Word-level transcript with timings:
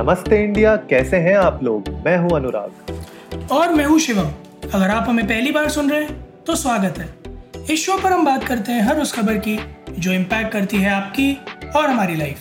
नमस्ते 0.00 0.36
इंडिया 0.44 0.74
कैसे 0.90 1.16
हैं 1.16 1.34
आप 1.36 1.62
लोग? 1.62 1.88
मैं 2.04 2.16
हूँ 2.18 2.30
अनुराग। 2.36 3.50
और 3.52 3.72
मैं 3.74 3.84
हूँ 3.84 3.98
शिवम। 4.00 4.28
अगर 4.74 4.90
आप 4.90 5.08
हमें 5.08 5.26
पहली 5.26 5.50
बार 5.52 5.68
सुन 5.70 5.90
रहे 5.90 6.04
हैं 6.04 6.44
तो 6.44 6.54
स्वागत 6.56 6.98
है। 6.98 7.64
इस 7.64 7.84
शो 7.84 7.96
पर 8.02 8.12
हम 8.12 8.24
बात 8.24 8.44
करते 8.44 8.72
हैं 8.72 8.82
हर 8.82 9.00
उस 9.00 9.12
खबर 9.12 9.38
की 9.38 9.58
जो 9.98 10.12
इम्पैक्ट 10.12 10.52
करती 10.52 10.76
है 10.76 10.90
आपकी 10.90 11.32
और 11.76 11.88
हमारी 11.90 12.16
लाइफ 12.16 12.40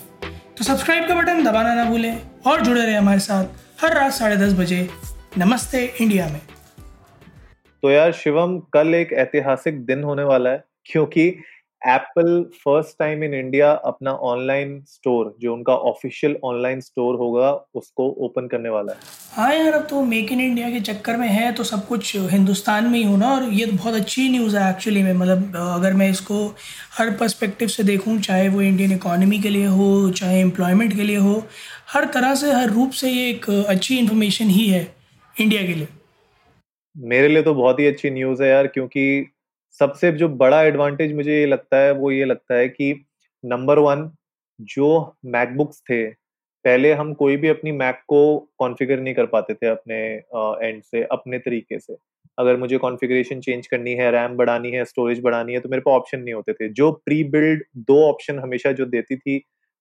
तो 0.58 0.64
सब्सक्राइब 0.64 1.08
का 1.08 1.16
बटन 1.16 1.44
दबाना 1.44 1.74
ना 1.74 1.84
भूलें 1.86 2.22
और 2.48 2.62
जुड़े 2.62 2.82
रहे 2.82 2.96
हमारे 2.96 3.20
साथ 3.20 3.84
हर 3.84 3.96
रात 3.96 4.14
साढ़े 4.14 4.38
दस 4.38 4.54
बजे 4.60 4.88
नमस्ते 5.38 5.86
इंडिया 6.02 6.28
में। 6.28 6.42
तो 7.84 7.92
यार 7.92 8.12
शिवम 8.14 8.58
कल 8.74 8.96
एक 8.96 9.14
ऐतिहासिक 9.20 9.86
दिन 9.86 10.04
होने 10.04 10.24
वाला 10.24 10.50
है 10.50 10.64
क्योंकि 10.86 11.30
Apple 11.82 12.42
first 12.56 12.98
time 13.00 13.24
in 13.24 13.34
India 13.34 13.72
अपना 13.72 14.12
ऑनलाइन 14.30 14.80
स्टोर 14.88 15.34
जो 15.42 15.54
उनका 15.54 15.74
ऑफिशियल 15.90 16.36
ऑनलाइन 16.44 16.80
स्टोर 16.82 17.16
होगा 17.16 17.52
उसको 17.76 18.08
ओपन 18.26 18.48
करने 18.48 18.70
वाला 18.70 18.94
है। 18.94 19.00
हाँ 19.34 19.54
यार 19.56 19.74
अब 19.74 19.86
तो 19.90 20.02
मेक 20.04 20.32
इन 20.32 20.42
इंडिया 20.42 20.70
के 20.70 20.80
चक्कर 20.82 21.18
में 21.18 21.28
है 21.28 21.52
तो 21.52 21.64
सब 21.64 21.86
कुछ 21.88 22.16
हिंदुस्तान 22.32 22.88
में 22.88 22.98
ही 23.00 23.04
होना 23.06 23.32
और 23.34 23.44
ये 23.54 23.66
तो 23.66 23.72
बहुत 23.74 23.96
अच्छी 23.96 24.28
न्यूज़ 24.30 24.58
है 24.58 24.70
एक्चुअली 24.70 25.04
में। 25.04 25.14
मतलब 25.14 25.56
अगर 25.58 25.94
मैं 25.94 26.10
इसको 26.10 26.46
हर 26.98 27.12
पर्सपेक्टिव 27.18 27.68
से 27.68 27.84
देखूँ 27.84 28.20
चाहे 28.20 28.50
वो 28.50 28.62
इंडियन 28.62 28.92
इकोनॉमी 28.92 29.40
के 29.40 29.50
लिए 29.50 29.68
हो 29.78 30.10
चाहे 30.12 30.40
एम्प्लॉयमेंट 30.42 30.96
के 30.96 31.04
लिए 31.04 31.18
हो 31.20 31.44
हर 31.90 32.06
तरह 32.14 32.36
से 32.36 32.52
हर 32.52 32.70
रूप 32.70 32.92
से 32.92 33.10
ये 33.10 33.30
एक 33.30 33.50
अच्छी 33.50 33.98
इन्फॉर्मेशन 34.00 34.50
ही 34.50 34.68
है 34.68 34.88
इंडिया 35.36 35.62
के 35.62 35.74
लिए। 35.74 35.88
मेरे 36.96 37.28
लिए 37.28 37.42
तो 37.44 37.54
बहुत 37.56 37.80
ही 37.80 37.86
अच्छी 37.88 38.10
न्यूज़ 38.12 38.44
है 38.44 38.50
यार 38.50 38.68
क्योंकि 38.68 39.04
सबसे 39.80 40.12
जो 40.14 40.28
बड़ा 40.30 40.62
एडवांटेज 40.64 41.14
मुझे 41.16 41.40
ये 41.40 41.46
लगता 41.46 41.78
है, 41.78 41.92
वो 41.94 42.12
ये 42.12 42.26
लगता 42.26 42.56
है 42.56 42.68
कि 42.70 42.94
नंबर 43.44 43.80
वन 43.80 44.10
जो 44.70 45.16
मैकबुक्स 45.28 45.82
थे, 45.82 46.06
पहले 46.66 46.92
हम 46.94 47.14
कोई 47.14 47.38
भी 47.38 47.48
अपनी 47.48 47.72
मैक 47.74 48.02
को 48.08 48.22
कॉन्फ़िगर 48.60 49.00
नहीं 49.00 49.14
कर 49.16 49.26
पाते 49.28 49.54
थे 49.54 49.68
अपने 49.68 49.98
एंड 50.64 50.82
से, 50.84 51.04
अपने 51.04 51.40
तरीके 51.40 51.80
से। 51.80 51.96
अगर 52.38 52.58
मुझे 52.58 52.78
कॉन्फ़िगरेशन 52.78 53.40
चेंज 53.42 53.68
करनी 53.68 53.94
है 53.96 54.12
रैम 54.12 54.36
बढ़ानी 54.38 54.72
है 54.72 54.84
स्टोरेज 54.86 55.20
बढ़ानी 55.24 55.54
है 55.54 55.60
तो 55.60 55.70
मेरे 55.70 55.82
पास 55.82 55.94
ऑप्शन 55.94 56.20
नहीं 56.22 56.34
होते 56.34 56.54
थे। 56.54 56.70
जो 56.72 56.92
प्री 57.06 57.24
बिल्ड 57.32 57.64
दो 57.88 58.02
ऑप्शन 58.10 58.40
हमेशा 58.40 58.72
जो 58.74 58.86
देती 58.88 59.16
थी 59.18 59.36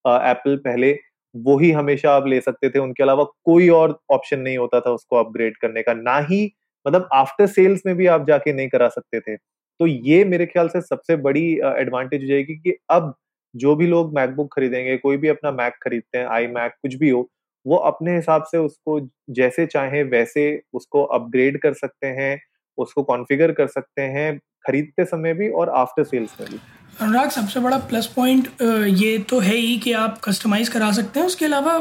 एप्पल 0.04 0.56
पहले 0.64 0.92
वो 1.34 1.56
ही 1.58 1.70
हमेशा 1.72 2.12
आप 2.12 2.26
ले 2.28 2.40
सकते 2.40 2.70
थे। 2.70 2.78
उनके 2.78 3.02
अलावा 3.02 3.24
कोई 3.44 3.68
और 3.70 3.98
ऑप्शन 4.12 4.40
नहीं 4.40 4.58
होता 4.58 4.80
था 4.80 4.90
उसको 4.92 5.16
अपग्रेड 5.16 5.56
करने 5.56 5.82
का। 5.82 5.94
ना 5.94 6.18
ही 6.30 6.44
मतलब 6.86 7.08
आफ्टर 7.14 7.46
सेल्स 7.48 7.82
में 7.86 7.94
भी 7.96 8.06
आप 8.08 8.26
जाके 8.28 8.52
नहीं 8.52 8.68
करा 8.68 8.88
सकते 8.90 9.20
थे। 9.20 9.36
तो 9.80 9.86
ये 9.86 10.24
मेरे 10.24 10.46
ख्याल 10.46 10.68
से 10.68 10.80
सबसे 10.82 11.16
बड़ी 11.18 11.46
एडवांटेज 11.76 12.22
हो 12.22 12.28
जाएगी 12.28 12.54
कि 12.56 12.76
अब 12.90 13.14
जो 13.54 13.74
भी 13.76 13.86
लोग 13.86 14.14
मैकबुक 14.14 14.52
खरीदेंगे, 14.54 14.96
कोई 14.96 15.16
भी 15.16 15.28
अपना 15.28 15.50
मैक 15.52 15.74
खरीदते 15.82 16.18
हैं 16.18 16.26
आई 16.28 16.46
मैक 16.48 16.72
कुछ 16.82 16.94
भी 16.94 17.10
हो, 17.10 17.28
वो 17.66 17.76
अपने 17.76 18.14
हिसाब 18.16 18.42
से 18.44 18.58
उसको 18.58 19.00
जैसे 19.30 19.66
चाहे 19.66 20.02
वैसे 20.04 20.44
उसको 20.72 21.02
अपग्रेड 21.04 21.60
कर 21.60 21.72
सकते 21.74 22.06
हैं, 22.18 22.38
उसको 22.78 23.02
कॉन्फ़िगर 23.02 23.52
कर 23.52 23.66
सकते 23.68 24.02
हैं, 24.02 24.38
खरीदते 24.66 25.04
समय 25.04 25.34
भी 25.34 25.48
और 25.50 25.70
आफ्टर 25.76 26.04
सेल्स 26.04 26.36
में 26.40 26.48
भी। 26.50 26.58
अनुराग, 27.00 27.30
सबसे 27.30 27.60
बड़ा 27.60 27.78
प्लस 27.88 28.06
पॉइंट 28.16 28.48
ये 28.62 29.18
तो 29.30 29.38
है 29.40 29.54
ही 29.54 29.76
कि 29.78 29.92
आप 29.94 30.20
कस्टमाइज़ 30.24 30.70
करा 30.70 30.90
सकते 30.92 31.20
हैं। 31.20 31.26
उसके 31.26 31.44
अलावा 31.44 31.78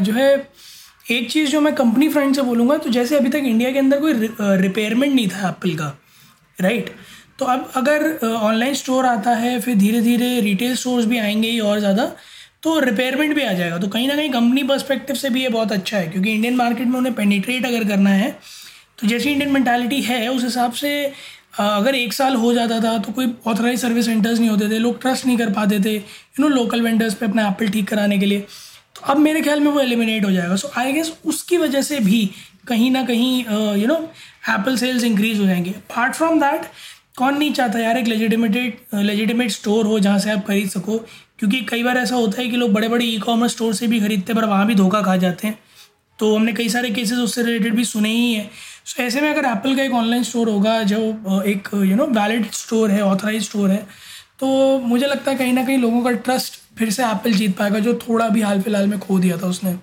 जो 0.00 0.12
है, 0.12 0.30
एक 1.06 1.30
चीज़ 1.30 1.50
जो 1.50 1.60
मैं 1.60 1.74
कंपनी 1.74 2.08
फ्रेंड 2.08 2.34
से 2.34 2.42
बोलूँगा 2.42 2.76
तो 2.78 2.90
जैसे 2.90 3.16
अभी 3.16 3.28
तक 3.28 3.42
इंडिया 3.44 3.70
के 3.72 3.78
अंदर 3.78 4.00
कोई 4.00 4.12
रिपेयरमेंट 4.58 5.14
नहीं 5.14 5.28
था 5.28 5.48
एप्पल 5.48 5.74
का 5.76 5.96
राइट 6.58 6.90
तो 7.40 7.46
अब 7.46 7.70
अगर 7.76 8.26
ऑनलाइन 8.26 8.74
स्टोर 8.74 9.06
आता 9.06 9.34
है, 9.36 9.60
फिर 9.60 9.76
धीरे 9.76 10.00
धीरे 10.00 10.40
रिटेल 10.42 10.74
स्टोर्स 10.76 11.06
भी 11.06 11.18
आएँगे 11.18 11.48
ही 11.48 11.60
और 11.62 11.78
ज़्यादा 11.78 12.04
तो 12.62 12.78
रिपेयरमेंट 12.80 13.34
भी 13.34 13.42
आ 13.42 13.52
जाएगा। 13.52 13.78
तो 13.78 13.88
कहीं 13.88 14.08
ना 14.08 14.16
कहीं 14.16 14.30
कंपनी 14.30 14.62
पर्सपेक्टिव 14.64 15.16
से 15.16 15.30
भी 15.30 15.42
ये 15.42 15.48
बहुत 15.50 15.72
अच्छा 15.72 15.96
है, 15.96 16.08
क्योंकि 16.08 16.32
इंडियन 16.32 16.56
मार्केट 16.56 16.86
में 16.86 16.98
उन्हें 16.98 17.14
पेनिट्रेट 17.14 17.66
अगर 17.66 17.84
करना 17.88 18.10
है 18.12 18.30
तो 18.98 19.06
जैसी 19.06 19.30
इंडियन 19.30 19.52
मैंटालिटी 19.52 20.00
है, 20.02 20.28
उस 20.28 20.42
हिसाब 20.44 20.72
से 20.74 20.90
अगर 21.58 21.94
एक 21.94 22.12
साल 22.12 22.34
हो 22.36 22.52
जाता 22.54 22.80
था 22.80 22.96
तो 22.98 23.12
कोई 23.12 23.32
ऑथराइज 23.46 23.80
सर्विस 23.80 24.06
सेंटर्स 24.06 24.38
नहीं 24.38 24.50
होते 24.50 24.68
थे, 24.70 24.78
लोग 24.78 25.00
ट्रस्ट 25.00 25.26
नहीं 25.26 25.36
कर 25.38 25.50
पाते 25.52 25.78
थे 25.80 25.94
यू 25.94 26.42
नो 26.42 26.48
लोकल 26.50 26.82
वेंडर्स 26.82 27.14
पे 27.14 27.26
अपना 27.26 27.46
एप्पल 27.48 27.68
ठीक 27.68 27.88
कराने 27.88 28.18
के 28.18 28.26
लिए। 28.26 28.40
तो 28.40 29.06
अब 29.06 29.18
मेरे 29.18 29.40
ख्याल 29.42 29.60
में 29.60 29.70
वो 29.70 29.80
एलिमिनेट 29.80 30.24
हो 30.24 30.30
जाएगा। 30.30 30.56
सो 30.56 30.70
आई 30.78 30.92
गेस 30.92 31.12
उसकी 31.24 31.58
वजह 31.58 31.82
से 31.82 32.00
भी 32.00 32.30
कहीं 32.68 32.90
ना 32.90 33.02
कहीं 33.04 33.44
you 33.80 33.86
know 33.86 33.96
Apple 34.50 34.76
sales 34.76 35.04
increase 35.04 35.40
हो 35.40 35.46
जाएँगे। 35.46 35.70
अपार्ट 35.72 36.14
फ्रॉम 36.14 36.40
दैट 36.40 36.66
कौन 37.20 37.38
नहीं 37.38 37.52
चाहता 37.54 37.78
यार 37.78 37.98
एक 37.98 38.06
लेजिटिमेटेड 38.06 38.96
लेजिटिमेट 38.96 39.50
स्टोर 39.50 39.86
हो 39.86 39.98
जहाँ 40.00 40.18
से 40.18 40.30
आप 40.30 40.46
खरीद 40.46 40.68
सको। 40.70 40.98
क्योंकि 41.38 41.60
कई 41.68 41.82
बार 41.82 41.96
ऐसा 41.98 42.16
होता 42.16 42.40
है 42.42 42.48
कि 42.48 42.56
लोग 42.56 42.72
बड़े 42.72 42.88
बड़े 42.88 43.04
ई 43.04 43.18
कॉमर्स 43.20 43.52
स्टोर 43.52 43.74
से 43.74 43.86
भी 43.86 44.00
खरीदते 44.00 44.32
हैं, 44.32 44.40
पर 44.40 44.48
वहाँ 44.48 44.66
भी 44.66 44.74
धोखा 44.74 45.00
खा 45.02 45.16
जाते 45.18 45.46
हैं। 45.46 45.58
तो 46.18 46.34
हमने 46.34 46.52
कई 46.52 46.68
सारे 46.68 46.90
केसेस 46.90 47.18
उससे 47.18 47.42
रिलेटेड 47.42 47.74
भी 47.74 47.84
सुने 47.86 48.08
ही 48.10 48.32
हैं। 48.34 48.50
सो 48.86 49.02
ऐसे 49.02 49.20
में 49.20 49.28
अगर 49.28 49.44
एप्पल 49.48 49.76
का 49.76 49.82
एक 49.82 49.92
ऑनलाइन 49.94 50.22
स्टोर 50.22 50.48
होगा, 50.48 50.82
जो 50.84 51.42
एक 51.44 51.68
यू 51.74 51.96
नो 51.96 52.06
वैलिड 52.12 52.50
स्टोर 52.54 52.90
है 52.90 53.02
ऑथराइज 53.04 53.44
स्टोर 53.44 53.70
है 53.70 53.86
तो 54.40 54.78
मुझे 54.80 55.06
लगता 55.06 55.30
है 55.30 55.36
कहीं 55.36 55.52
ना 55.52 55.64
कहीं 55.64 55.78
लोगों 55.78 56.02
का 56.02 56.10
ट्रस्ट 56.18 56.54
फिर 56.78 56.90
से 56.90 57.02
एप्पल 57.04 57.32
जीत 57.32 57.56
पाएगा, 57.58 57.78
जो 57.78 57.94
थोड़ा 58.00 58.28
भी 58.28 58.40
हाल 58.40 58.60
फ़िलहाल 58.62 58.86
में 58.86 58.98
खो 58.98 59.18
दिया 59.18 59.36
था 59.36 59.46
उसने। 59.46 59.74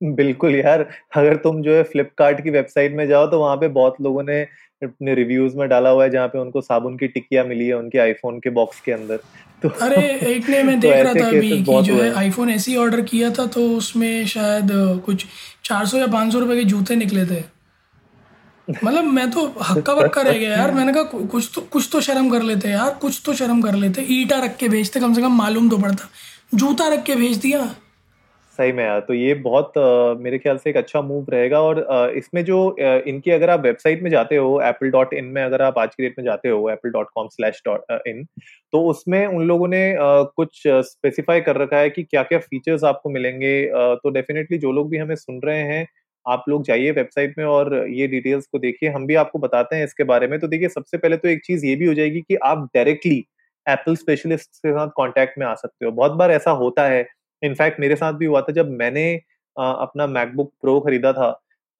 बिल्कुल 0.00 0.54
यार, 0.54 0.86
अगर 1.16 1.36
तुम 1.36 1.62
जो 1.62 1.74
है 1.74 1.82
फ्लिपकार्ट 1.84 2.42
की 2.44 2.50
वेबसाइट 2.50 2.92
में 2.96 3.06
जाओ 3.08 3.26
तो 3.30 3.40
वहाँ 3.40 3.56
पे 3.56 3.68
बहुत 3.70 3.96
लोगों 4.00 4.22
ने 4.22 4.42
अपने 4.82 5.14
रिव्यूज़ 5.14 5.56
में 5.56 5.68
डाला 5.68 5.90
हुआ 5.90 6.04
है 6.04 6.10
जहाँ 6.10 6.28
पे 6.28 6.38
उनको 6.38 6.60
साबुन 6.60 6.96
की 6.98 7.06
टिकिया 7.08 7.44
मिली 7.44 7.66
है 7.66 7.74
उनके 7.74 7.98
आईफोन 7.98 8.38
के 8.40 8.50
बॉक्स 8.50 8.80
के 8.80 8.92
अंदर। 8.92 9.16
तो 9.62 9.68
अरे 9.80 10.02
एक 10.34 10.48
ने 10.48 10.62
मैं 10.62 10.78
देख 10.80 10.92
तो 10.92 11.02
रहा 11.02 11.14
था 11.14 11.26
अभी 11.28 11.50
कि 11.62 11.82
जो 11.82 11.94
है 11.94 12.12
आईफोन 12.14 12.50
ऐसे 12.50 12.70
ही 12.70 12.76
ऑर्डर 12.76 13.00
किया 13.00 13.30
था 13.30 13.46
तो 13.46 13.68
उसमें 13.76 14.26
शायद 14.26 14.70
कुछ 15.06 15.26
400 15.64 15.94
या 15.94 16.06
500 16.06 16.40
रुपए 16.40 16.56
के 16.56 16.64
जूते 16.64 16.96
निकले 16.96 17.26
थे। 17.26 17.42
मतलब 18.68 19.04
मैं 19.04 19.30
तो 19.30 19.46
हक्का 19.62 19.94
बक्का 19.94 20.22
रह 20.22 20.38
गया 20.38 20.56
यार। 20.56 20.70
मैंने 20.74 20.92
कहा 20.92 21.02
कुछ 21.02 21.50
तो 21.54 21.60
कुछ 21.72 21.88
तो 21.92 22.00
शर्म 22.00 22.30
कर 22.30 22.42
लेते 22.42 22.68
यार 22.68 22.90
कुछ 23.00 23.20
तो 23.26 23.32
शर्म 23.34 23.62
कर 23.62 23.74
लेते 23.74 24.06
ईटा 24.10 24.38
रख 24.44 24.56
के 24.56 24.68
भेजते 24.68 25.00
कम 25.00 25.14
से 25.14 25.22
कम 25.22 25.36
मालूम 25.38 25.68
तो 25.70 25.78
पड़ता। 25.78 26.08
जूता 26.54 26.88
रख 26.88 27.02
के 27.02 27.14
भेज 27.16 27.36
दिया। 27.38 27.60
सही 28.60 28.72
में 28.72 28.82
यार 28.84 29.00
तो 29.00 29.14
ये 29.14 29.34
बहुत 29.42 29.72
मेरे 30.20 30.38
ख्याल 30.38 30.56
से 30.58 30.70
एक 30.70 30.76
अच्छा 30.76 31.00
मूव 31.02 31.26
रहेगा 31.30 31.60
और 31.62 31.78
इसमें 32.16 32.44
जो 32.44 32.58
इनकी 32.80 33.30
अगर 33.30 33.50
आप 33.50 33.60
वेबसाइट 33.60 34.02
में 34.02 34.10
जाते 34.10 34.36
हो 34.36 34.60
एप्पल 34.62 34.90
डॉट 34.90 35.14
इन 35.14 35.24
में 35.36 35.42
अगर 35.42 35.62
आप 35.62 35.78
आज 35.78 35.94
की 35.94 36.02
डेट 36.02 36.14
में 36.18 36.24
जाते 36.24 36.48
हो 36.48 36.68
Apple 36.70 36.90
dot 36.90 37.08
com 37.14 37.28
slash 37.28 37.62
dot 37.66 37.92
in 38.08 38.24
तो 38.72 38.82
उसमें 38.90 39.26
उन 39.26 39.46
लोगों 39.46 39.68
ने 39.68 39.82
कुछ 40.00 40.62
स्पेसिफाई 40.66 41.40
कर 41.40 41.56
रखा 41.56 41.78
है 41.78 41.90
कि 41.90 42.02
क्या 42.02 42.22
क्या 42.22 42.38
फीचर्स 42.40 42.84
आपको 42.84 43.10
मिलेंगे 43.10 43.54
तो 43.96 44.10
डेफिनेटली 44.10 44.58
जो 44.58 44.72
लोग 44.72 44.90
भी 44.90 44.98
हमें 44.98 45.14
सुन 45.16 45.40
रहे 45.44 45.62
हैं, 45.64 45.86
आप 46.26 46.44
लोग 46.48 46.64
जाइए 46.64 46.90
वेबसाइट 46.92 47.34
में 47.38 47.44
और 47.46 47.74
ये 47.90 48.06
डिटेल्स 48.08 48.46
को 48.52 48.58
देखिए, 48.58 48.88
हम 48.90 49.06
भी 49.06 49.14
आपको 49.16 49.38
बताते 49.38 49.76
हैं 49.76 49.84
इसके 49.84 50.04
बारे 50.04 50.26
में। 50.28 50.38
तो 50.40 50.48
देखिए, 50.48 50.68
सबसे 50.68 50.98
पहले 50.98 51.16
तो 51.16 51.28
एक 51.28 51.40
चीज़ 51.46 51.66
ये 51.66 51.74
भी 51.76 51.86
हो 51.86 51.94
जाएगी 51.94 52.20
कि 52.20 52.34
आप 52.44 52.68
डायरेक्टली 52.74 53.24
एप्पल 53.66 53.96
स्पेशलिस्ट 53.96 54.50
के 54.56 54.72
साथ 54.72 54.88
कांटेक्ट 54.96 55.38
में 55.38 55.46
आ 55.46 55.54
सकते 55.56 55.86
हो। 55.86 55.92
बहुत 55.92 56.12
बार 56.14 56.30
ऐसा 56.32 56.50
होता 56.52 56.86
है 56.88 57.02
इनफैक्ट 57.42 57.80
मेरे 57.80 57.96
साथ 57.96 58.12
भी 58.14 58.26
हुआ 58.26 58.40
था 58.42 58.52
जब 58.52 58.70
मैंने 58.72 59.12
अपना 59.56 60.06
मैकबुक 60.08 60.52
प्रो 60.62 60.78
खरीदा 60.80 61.12
था, 61.12 61.30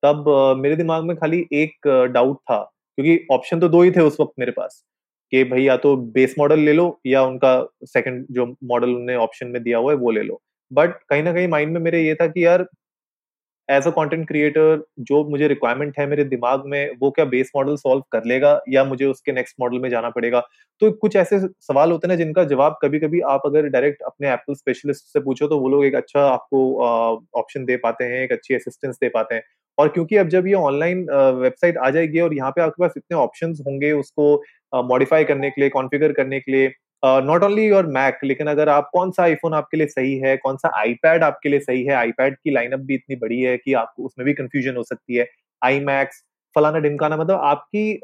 तब 0.02 0.24
मेरे 0.58 0.76
दिमाग 0.76 1.04
में 1.04 1.16
खाली 1.16 1.46
एक 1.54 1.88
डाउट 2.12 2.36
था, 2.40 2.58
क्योंकि 2.98 3.26
ऑप्शन 3.32 3.60
तो 3.60 3.68
दो 3.68 3.82
ही 3.82 3.90
थे 3.90 4.00
उस 4.02 4.16
वक्त 4.20 4.32
मेरे 4.38 4.52
पास, 4.52 4.82
कि 5.32 5.44
भाई 5.44 5.62
या 5.62 5.76
तो 5.78 5.96
बेस 6.14 6.34
मॉडल 6.38 6.60
ले 6.60 6.72
लो 6.72 7.00
या 7.06 7.22
उनका 7.24 7.52
सेकंड 7.86 8.26
जो 8.30 8.46
मॉडल 8.64 8.88
उन्होंने 8.88 9.16
ऑप्शन 9.18 9.46
में 9.48 9.62
दिया 9.62 9.78
हुआ 9.78 9.92
है 9.92 9.98
वो 9.98 10.10
ले 10.10 10.22
लो। 10.22 10.40
बट 10.70 10.94
कहीं 11.08 11.22
ना 11.22 11.32
कहीं 11.32 11.48
माइंड 11.48 11.72
में 11.72 11.80
मेरे 11.80 12.02
ये 12.02 12.14
था 12.14 12.26
कि 12.26 12.44
यार 12.44 12.66
एज 13.70 13.86
अ 13.86 13.90
कंटेंट 13.92 14.26
क्रिएटर 14.28 14.82
जो 15.02 15.22
मुझे 15.30 15.48
रिक्वायरमेंट 15.48 15.98
है 15.98 16.06
मेरे 16.06 16.24
दिमाग 16.26 16.62
में, 16.66 16.90
वो 17.00 17.10
क्या 17.10 17.24
बेस 17.26 17.50
मॉडल 17.56 17.76
सॉल्व 17.76 18.02
कर 18.12 18.24
लेगा 18.26 18.60
या 18.68 18.84
मुझे 18.84 19.04
उसके 19.06 19.32
नेक्स्ट 19.32 19.56
मॉडल 19.60 19.78
में 19.80 19.88
जाना 19.90 20.10
पड़ेगा? 20.10 20.40
तो 20.82 20.90
कुछ 20.92 21.16
ऐसे 21.16 21.38
सवाल 21.40 21.90
होते 21.92 22.08
हैं 22.08 22.16
जिनका 22.18 22.44
जवाब 22.46 22.78
कभी 22.82 22.98
कभी 23.00 23.20
आप 23.30 23.42
अगर 23.46 23.66
डायरेक्ट 23.68 24.02
अपने 24.04 24.32
एप्पल 24.32 24.54
स्पेशलिस्ट 24.56 25.04
से 25.08 25.20
पूछो 25.22 25.46
तो 25.48 25.58
वो 25.60 25.68
लोग 25.68 25.84
एक 25.86 25.94
अच्छा 25.96 26.26
आपको 26.28 26.62
ऑप्शन 27.34 27.64
दे 27.64 27.76
पाते 27.78 28.04
हैं, 28.04 28.22
एक 28.24 28.32
अच्छी 28.32 28.54
असिस्टेंस 28.54 28.96
दे 28.96 29.08
पाते 29.10 29.34
हैं। 29.34 29.42
और 29.78 29.88
क्योंकि 29.88 30.16
अब 30.16 30.28
जब 30.28 30.46
ये 30.46 30.54
ऑनलाइन 30.54 31.06
वेबसाइट 31.36 31.76
आ 31.78 31.90
जाएगी 31.90 32.20
और 32.20 32.34
यहाँ 32.34 32.50
पे 32.50 32.60
आपके 32.62 32.82
पास 32.82 32.92
इतने 32.96 33.16
ऑप्शन 33.18 33.54
होंगे 33.66 33.92
उसको 33.94 34.34
मॉडिफाई 34.84 35.24
करने 35.24 35.50
के 35.50 35.60
लिए 35.60 35.70
कॉन्फ़िगर 35.70 36.12
करने 36.12 36.40
के 36.40 36.52
लिए 36.52 36.68
नॉट 37.02 37.42
ओनली 37.42 37.66
योर 37.66 37.86
मैक 37.88 38.18
लेकिन 38.24 38.46
अगर 38.46 38.68
आप 38.68 38.88
कौन 38.92 39.10
सा 39.10 39.22
आईफोन 39.22 39.54
आपके 39.54 39.76
लिए 39.76 39.86
सही 39.86 40.16
है 40.18 40.36
कौन 40.36 40.56
सा 40.56 40.70
आईपैड 40.78 41.22
आपके 41.24 41.48
लिए 41.48 41.60
सही 41.60 41.84
है 41.84 41.94
आईपैड 41.94 42.34
की 42.34 42.50
लाइनअप 42.50 42.80
भी 42.80 42.94
इतनी 42.94 43.16
बड़ी 43.16 43.40
है 43.40 43.56
कि 43.56 43.72
आपको 43.74 44.04
उसमें 44.04 44.24
भी 44.26 44.32
कंफ्यूजन 44.32 44.76
हो 44.76 44.82
सकती 44.82 45.16
है। 45.16 45.28
आई 45.62 45.80
मैक्स 45.80 46.22
फलाना 46.56 46.78
ढिमकाना 46.78 47.16
मतलब 47.16 47.40
आपकी 47.44 48.00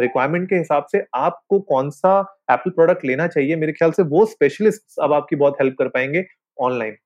रिक्वायरमेंट 0.00 0.44
uh, 0.44 0.50
के 0.50 0.56
हिसाब 0.56 0.86
से 0.92 1.02
आपको 1.14 1.60
कौन 1.60 1.90
सा 1.90 2.18
एप्पल 2.50 2.70
प्रोडक्ट 2.70 3.04
लेना 3.04 3.26
चाहिए 3.26 3.56
मेरे 3.56 3.72
ख्याल 3.72 3.90
से 3.90 4.02
वो 4.04 4.24
स्पेशलिस्ट 4.26 5.00
अब 5.02 5.12
आपकी 5.12 5.36
बहुत 5.36 5.56
हेल्प 5.60 5.76
कर 5.78 5.88
पाएँगे 5.88 6.24
ऑनलाइन 6.58 6.96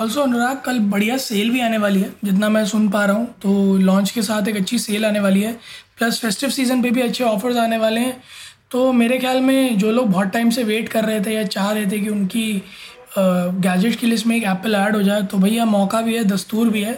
ऑल्सो 0.00 0.20
अनुराग 0.20 0.60
कल 0.64 0.78
बढ़िया 0.90 1.16
सेल 1.16 1.50
भी 1.50 1.60
आने 1.60 1.78
वाली 1.78 2.00
है 2.00 2.10
जितना 2.24 2.48
मैं 2.48 2.64
सुन 2.66 2.88
पा 2.88 3.04
रहा 3.04 3.16
हूँ 3.16 3.26
तो 3.42 3.76
लॉन्च 3.78 4.10
के 4.10 4.22
साथ 4.22 4.48
एक 4.48 4.56
अच्छी 4.56 4.78
सेल 4.78 5.04
आने 5.06 5.20
वाली 5.20 5.40
है। 5.42 5.52
प्लस 5.98 6.20
फेस्टिव 6.20 6.50
सीज़न 6.50 6.82
पे 6.82 6.90
भी 6.90 7.00
अच्छे 7.00 7.24
ऑफर्स 7.24 7.56
आने 7.56 7.78
वाले 7.78 8.00
हैं। 8.00 8.16
तो 8.70 8.92
मेरे 8.92 9.18
ख्याल 9.18 9.40
में 9.40 9.78
जो 9.78 9.90
लोग 9.92 10.10
बहुत 10.10 10.26
टाइम 10.26 10.50
से 10.50 10.64
वेट 10.64 10.88
कर 10.88 11.04
रहे 11.04 11.20
थे 11.20 11.34
या 11.34 11.42
चाह 11.44 11.70
रहे 11.72 11.86
थे 11.86 11.98
कि 12.00 12.08
उनकी 12.08 12.62
गैजेट 13.18 13.94
की 14.00 14.06
लिस्ट 14.06 14.26
में 14.26 14.36
एक 14.36 14.44
एप्पल 14.44 14.74
ऐड 14.74 14.96
हो 14.96 15.02
जाए 15.02 15.22
तो 15.22 15.38
भैया 15.38 15.64
मौका 15.64 16.00
भी 16.00 16.14
है, 16.16 16.24
दस्तूर 16.24 16.68
भी 16.70 16.82
है। 16.82 16.92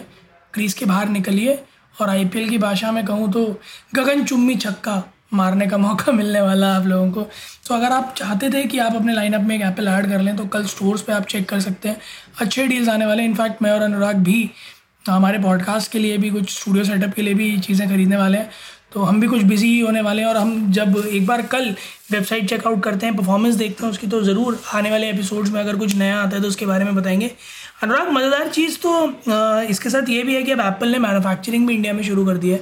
क्रीज 0.53 0.73
के 0.73 0.85
बाहर 0.85 1.09
निकलिए 1.09 1.59
और 2.01 2.09
आईपीएल 2.09 2.49
की 2.49 2.57
भाषा 2.57 2.91
में 2.91 3.03
कहूँ 3.05 3.31
तो 3.31 3.45
गगन 3.95 4.23
चुम्मी 4.25 4.55
छक्का 4.55 5.03
मारने 5.33 5.67
का 5.67 5.77
मौका 5.77 6.11
मिलने 6.19 6.41
वाला 6.41 6.67
है 6.67 6.75
आप 6.75 6.85
लोगों 6.87 7.11
को। 7.11 7.21
तो 7.67 7.75
अगर 7.75 7.91
आप 7.91 8.13
चाहते 8.17 8.49
थे 8.49 8.63
कि 8.63 8.79
आप 8.79 8.95
अपने 8.95 9.13
लाइनअप 9.13 9.41
में 9.41 9.55
एक 9.55 9.61
एप्पल 9.61 9.87
ऐड 9.87 10.09
कर 10.09 10.21
लें 10.21 10.35
तो 10.35 10.45
कल 10.47 10.65
स्टोर्स 10.65 11.01
पे 11.01 11.13
आप 11.13 11.25
चेक 11.25 11.49
कर 11.49 11.59
सकते 11.59 11.89
हैं। 11.89 11.97
अच्छे 12.41 12.67
डील्स 12.67 12.89
आने 12.89 13.05
वाले 13.05 13.23
इनफैक्ट 13.25 13.61
मैं 13.63 13.71
और 13.71 13.81
अनुराग 13.81 14.15
भी, 14.23 14.49
हमारे 15.05 15.39
पॉडकास्ट 15.39 15.91
के 15.91 15.99
लिए 15.99 16.17
भी, 16.17 16.29
कुछ 16.29 16.49
स्टूडियो 16.51 16.83
सेटअप 16.85 17.13
के 17.13 17.21
लिए 17.21 17.33
भी 17.33 17.57
चीज़ें 17.59 17.87
खरीदने 17.89 18.17
वाले 18.17 18.37
हैं। 18.37 18.49
तो 18.93 19.01
हम 19.01 19.19
भी 19.21 19.27
कुछ 19.27 19.41
बिज़ी 19.43 19.79
होने 19.79 20.01
वाले 20.01 20.21
हैं 20.21 20.29
और 20.29 20.37
हम 20.37 20.71
जब 20.71 20.95
एक 21.07 21.25
बार 21.27 21.41
कल 21.47 21.69
वेबसाइट 22.11 22.49
चेकआउट 22.49 22.83
करते 22.83 23.05
हैं 23.05 23.15
परफॉर्मेंस 23.17 23.55
देखते 23.55 23.83
हैं, 23.83 23.91
उसकी 23.91 24.07
तो 24.07 24.21
ज़रूर 24.23 24.59
आने 24.73 24.91
वाले 24.91 25.09
एपिसोड्स 25.09 25.51
में 25.51 25.59
अगर 25.61 25.77
कुछ 25.77 25.95
नया 25.95 26.17
आता 26.17 26.35
है 26.35 26.41
तो 26.41 26.47
उसके 26.47 26.65
बारे 26.65 26.85
में 26.85 26.95
बताएँगे। 26.95 27.31
अनुराग, 27.83 28.09
मज़ेदार 28.11 28.47
चीज़ 28.49 28.77
तो 28.79 29.07
इसके 29.69 29.89
साथ 29.89 30.09
ये 30.09 30.23
भी 30.23 30.35
है 30.35 30.43
कि 30.43 30.51
अब 30.51 30.59
एप्पल 30.61 30.91
ने 30.91 30.99
मैनुफैक्चरिंग 30.99 31.67
भी 31.67 31.75
इंडिया 31.75 31.93
में 31.93 32.03
शुरू 32.03 32.25
कर 32.25 32.37
दी 32.37 32.49
है। 32.49 32.59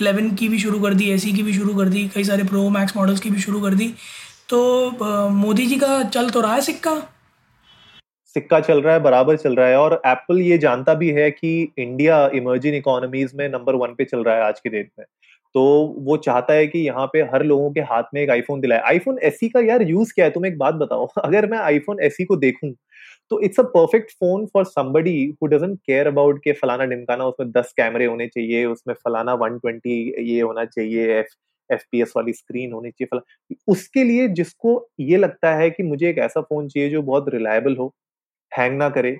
इलेवन 0.00 0.30
की 0.34 0.48
भी 0.48 0.58
शुरू 0.58 0.80
कर 0.80 0.94
दी 0.94 1.10
एसी 1.10 1.32
की 1.32 1.42
भी 1.42 1.52
शुरू 1.52 1.74
कर 1.74 1.88
दी, 1.88 2.08
कई 2.14 2.24
सारे 2.24 2.44
प्रो 2.44 2.68
मैक्स 2.70 2.96
मॉडल्स 2.96 3.20
की 3.20 3.30
भी 3.30 3.40
शुरू 3.40 3.60
कर 3.60 3.74
दी। 3.74 3.92
तो 4.48 5.28
मोदी 5.30 5.66
जी 5.66 5.76
का 5.76 6.02
चल 6.04 6.30
तो 6.30 6.40
रहा 6.40 6.54
है 6.54 6.60
सिक्का? 6.60 6.94
सिक्का 8.36 8.60
चल 8.60 8.80
रहा 8.80 8.94
है, 8.94 9.00
बराबर 9.00 9.36
चल 9.36 9.54
रहा 9.54 9.66
है 9.66 9.76
और 9.78 10.00
एप्पल 10.06 10.40
ये 10.40 10.58
जानता 10.58 10.94
भी 10.94 11.10
है 11.10 11.30
कि 11.30 11.72
इंडिया 11.78 12.28
इमर्जिंग 12.34 12.76
इकोनॉमीज 12.76 13.32
में 13.34 13.48
नंबर 13.48 13.74
वन 13.74 13.94
पे 13.98 14.04
चल 14.04 14.22
रहा 14.24 14.34
है 14.36 14.42
आज 14.42 14.60
की 14.60 14.70
डेट 14.70 14.90
में। 14.98 15.04
तो 15.54 15.62
वो 16.00 16.16
चाहता 16.18 16.54
है 16.54 16.66
कि 16.66 16.78
यहाँ 16.80 17.06
पे 17.08 17.20
हर 17.26 17.42
लोगों 17.44 17.70
के 17.72 17.80
हाथ 17.82 18.04
में 18.14 18.20
एक 18.22 18.30
आईफोन 18.30 18.60
दिलाए। 18.60 18.78
आईफोन 18.86 19.18
एसी 19.24 19.48
का 19.50 19.60
यार 19.62 19.82
यूज़ 19.84 20.12
क्या 20.14 20.24
है? 20.24 20.30
तुम 20.32 20.46
एक 20.46 20.58
बात 20.58 20.74
बताओ। 20.76 21.06
अगर 21.24 21.46
मैं 21.48 21.58
आईफोन 21.60 22.00
एसी 22.02 22.24
को 22.24 22.36
देखूँ 22.38 22.72
तो 23.30 23.40
it's 23.42 23.60
a 23.60 23.62
perfect 23.70 24.10
phone 24.12 24.46
for 24.48 24.64
somebody 24.66 25.16
who 25.42 25.46
doesn't 25.48 25.78
care 25.80 26.06
about 26.06 26.40
के 26.40 26.52
फलाना 26.54 26.84
डिमकाना 26.86 27.26
उसमें 27.26 27.50
दस 27.52 27.72
कैमरे 27.76 28.06
होने 28.06 28.26
चाहिए, 28.28 28.64
उसमें 28.66 28.94
फलाना 28.96 29.34
वन 29.36 29.58
ट्वेंटी 29.58 29.98
ये 30.26 30.40
होना 30.42 30.64
चाहिए 30.66 31.08
एफ़ 31.18 31.34
एफ़ 31.70 32.12
वाली 32.16 32.32
स्क्रीन 32.34 32.72
होनी 32.72 32.90
चाहिए, 32.90 33.06
फला। 33.08 33.54
उसके 33.68 34.04
लिए 34.04 34.28
जिसको 34.34 34.72
ये 35.02 35.16
लगता 35.18 35.54
है 35.56 35.70
कि 35.70 35.82
मुझे 35.84 36.08
एक 36.10 36.18
ऐसा 36.20 36.40
फ़ोन 36.42 36.68
चाहिए 36.68 36.90
जो 36.90 37.02
बहुत 37.04 37.28
रिलायबल 37.30 37.76
हो 37.76 37.92
हैंग 38.52 38.76
ना 38.78 38.88
करे, 38.90 39.16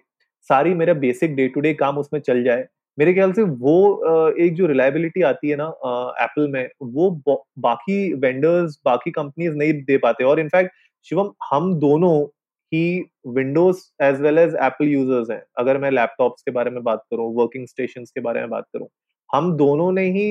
सारी 0.51 0.75
मेरा 0.75 0.95
बेसिक 0.97 1.35
डे 1.37 1.49
टू 1.49 1.61
डे 1.61 1.75
काम 1.77 1.99
उसमें 1.99 2.21
चल 2.23 2.43
जाए 2.45 2.67
मेरे 2.99 3.13
ख्याल 3.15 3.33
से 3.33 3.43
वो 3.43 4.35
एक 4.41 4.55
जो 4.55 4.67
रिलायबिलिटी 4.67 5.23
आती 5.25 5.49
है 5.51 5.57
ना 5.57 5.67
एप्पल 6.23 6.49
में 6.51 6.69
वो 6.85 7.11
बाकी 7.59 8.13
वेंडर्स 8.17 8.79
बाकी 8.85 9.11
कंपनीज़ 9.11 9.57
नहीं 9.57 9.73
दे 9.85 9.97
पाते। 9.99 10.25
और 10.25 10.41
इनफैक्ट 10.41 10.73
शिवम 11.07 11.33
हम 11.51 11.75
दोनों 11.81 12.15
ही 12.73 12.85
Windows 13.29 13.83
as 14.03 14.21
well 14.21 14.39
as 14.39 14.55
Apple 14.63 14.89
users 14.89 15.31
हैं। 15.31 15.43
अगर 15.59 15.79
मैं 15.79 15.91
लैपटॉप्स 15.91 16.43
के 16.43 16.51
बारे 16.51 16.71
में 16.71 16.83
बात 16.85 17.03
करूँ 17.11 17.33
वर्किंग 17.37 17.67
स्टेशन 17.69 18.05
के 18.05 18.21
बारे 18.21 18.41
में 18.41 18.51
बात 18.51 18.65
करूँ 18.75 18.89
हम 19.31 19.53
दोनों 19.57 19.91
ने 19.93 20.03
ही 20.11 20.27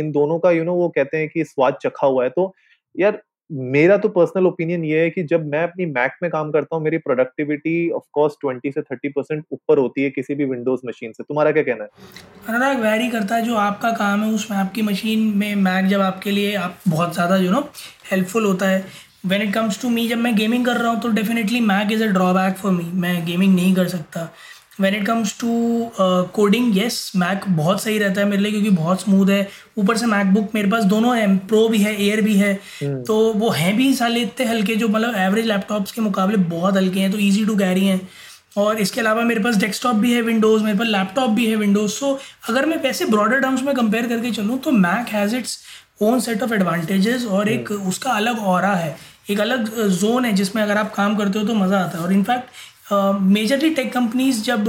इन 0.00 0.10
दोनों 0.12 0.38
का 0.38 0.50
यू 0.50 0.58
you 0.58 0.66
नो 0.66 0.72
know, 0.72 0.82
वो 0.82 0.88
कहते 0.88 1.16
हैं 1.16 1.28
कि 1.28 1.44
स्वाद 1.44 1.76
चखा 1.82 2.06
हुआ 2.06 2.24
है। 2.24 2.30
तो 2.30 2.52
यार 2.94 3.20
मेरा 3.50 3.96
तो 3.96 4.08
पर्सनल 4.08 4.46
ओपिनियन 4.46 4.84
ये 4.84 5.00
है 5.00 5.10
कि 5.10 5.22
जब 5.24 5.46
मैं 5.46 5.62
अपनी 5.62 5.86
मैक 5.88 6.12
में 6.22 6.30
काम 6.30 6.50
करता 6.50 6.76
हूँ, 6.76 6.84
मेरी 6.84 6.98
प्रोडक्टिविटी 6.98 7.90
ऑफ़ 7.90 8.02
कोर्स 8.12 8.34
ट्वेंटी 8.40 8.70
से 8.72 8.82
थर्टी 8.82 9.08
परसेंट 9.08 9.44
ऊपर 9.52 9.78
होती 9.78 10.02
है 10.02 10.10
किसी 10.10 10.34
भी 10.34 10.44
विंडोज़ 10.46 10.80
मशीन 10.86 11.12
से। 11.12 11.22
तुम्हारा 11.22 11.52
क्या 11.52 11.62
कहना 11.62 11.84
है? 11.84 11.90
अनुराग 12.48 12.80
वैरी 12.80 13.08
करता 13.10 13.36
है 13.36 13.42
जो 13.44 13.56
आपका 13.58 13.90
काम 13.94 14.22
है 14.22 14.30
उसमें 14.34 14.56
आपकी 14.58 14.82
मशीन 14.82 15.32
में 15.36 15.54
मैक 15.58 15.86
जब 15.86 16.00
आपके 16.00 16.30
लिए 16.30 16.54
आप 16.56 16.78
बहुत 16.88 17.14
ज़्यादा 17.14 17.38
जो 17.38 17.50
नो 17.50 17.60
हेल्पफुल 18.10 18.44
होता 18.44 18.68
है। 18.68 18.84
When 19.26 19.42
it 19.42 19.52
comes 19.54 19.80
to 19.82 19.88
me 19.90 20.06
जब 20.08 20.18
मैं 20.18 20.34
गेमिंग 20.36 20.64
कर 20.66 20.76
रहा 20.76 20.90
हूँ 20.90 21.00
तो 21.00 21.08
definitely 21.10 21.60
Mac 21.62 21.92
is 21.92 22.04
a 22.04 22.06
drawback 22.12 22.54
for 22.56 22.72
me 22.72 22.84
मैं 23.00 23.24
गेमिंग 23.26 23.54
नहीं 23.54 23.74
कर 23.74 23.88
सकता। 23.88 24.28
When 24.80 24.94
it 24.94 25.06
comes 25.06 25.34
to 25.40 25.48
coding 26.34 26.76
yes 26.76 27.12
Mac 27.16 27.44
बहुत 27.48 27.82
सही 27.82 27.98
रहता 27.98 28.20
है 28.20 28.26
मेरे 28.28 28.42
लिए 28.42 28.52
क्योंकि 28.52 28.70
बहुत 28.70 29.00
स्मूथ 29.00 29.28
है। 29.28 29.46
ऊपर 29.78 29.96
से 29.96 30.06
मैकबुक 30.06 30.54
मेरे 30.54 30.70
पास 30.70 30.84
दोनों 30.86 31.16
है 31.16 31.36
प्रो 31.38 31.68
भी 31.68 31.78
है 31.78 31.94
एयर 31.96 32.20
भी 32.20 32.36
है। 32.36 32.54
hmm. 32.54 33.06
तो 33.06 33.32
वो 33.34 33.50
हैं 33.50 33.76
भी 33.76 33.92
साले 33.94 34.20
इतने 34.22 34.46
हल्के 34.46 34.76
जो 34.76 34.88
मतलब 34.88 35.14
एवरेज 35.18 35.46
लैपटॉप्स 35.46 35.92
के 35.92 36.00
मुकाबले 36.00 36.36
बहुत 36.48 36.76
हल्के 36.76 37.00
हैं 37.00 37.10
तो 37.12 37.18
ईजी 37.18 37.44
टू 37.46 37.56
कैरी 37.56 37.84
हैं। 37.86 38.00
और 38.56 38.80
इसके 38.80 39.00
अलावा 39.00 39.22
मेरे 39.24 39.40
पास 39.40 39.56
डेस्कटॉप 39.56 39.96
भी 39.96 40.12
है 40.12 40.22
विंडोज़ 40.22 40.62
मेरे 40.64 40.78
पास 40.78 40.86
लैपटॉप 40.88 41.30
भी 41.30 41.46
है 41.46 41.56
विंडोज़ 41.56 41.90
सो 41.92 42.18
अगर 42.48 42.66
मैं 42.66 42.76
वैसे 42.82 43.04
ब्रॉडर 43.06 43.40
टर्म्स 43.40 43.62
में 43.62 43.74
कंपेयर 43.74 44.06
करके 44.08 44.30
चलूँ 44.32 44.58
तो 44.58 44.70
Mac 44.72 45.08
has 45.08 45.36
its 45.36 45.58
own 46.02 46.20
set 46.20 46.42
of 46.42 46.54
advantages 46.54 47.26
और 47.26 47.48
एक 47.48 47.68
hmm. 47.68 47.88
उसका 47.88 48.10
अलग 48.12 48.38
और 48.44 48.64
है। 48.64 48.96
एक 49.30 49.40
अलग 49.40 49.68
जोन 49.90 50.24
है 50.24 50.32
जिसमें 50.32 50.62
अगर 50.62 50.76
आप 50.76 50.94
काम 50.94 51.16
करते 51.16 51.38
हो 51.38 51.44
तो 51.46 51.54
मज़ा 51.54 51.78
आता 51.78 51.98
है। 51.98 52.04
और 52.04 52.12
इनफैक्ट 52.12 52.48
मेजरली 52.92 53.70
टेक 53.70 53.92
कंपनीज़ 53.92 54.42
जब 54.42 54.68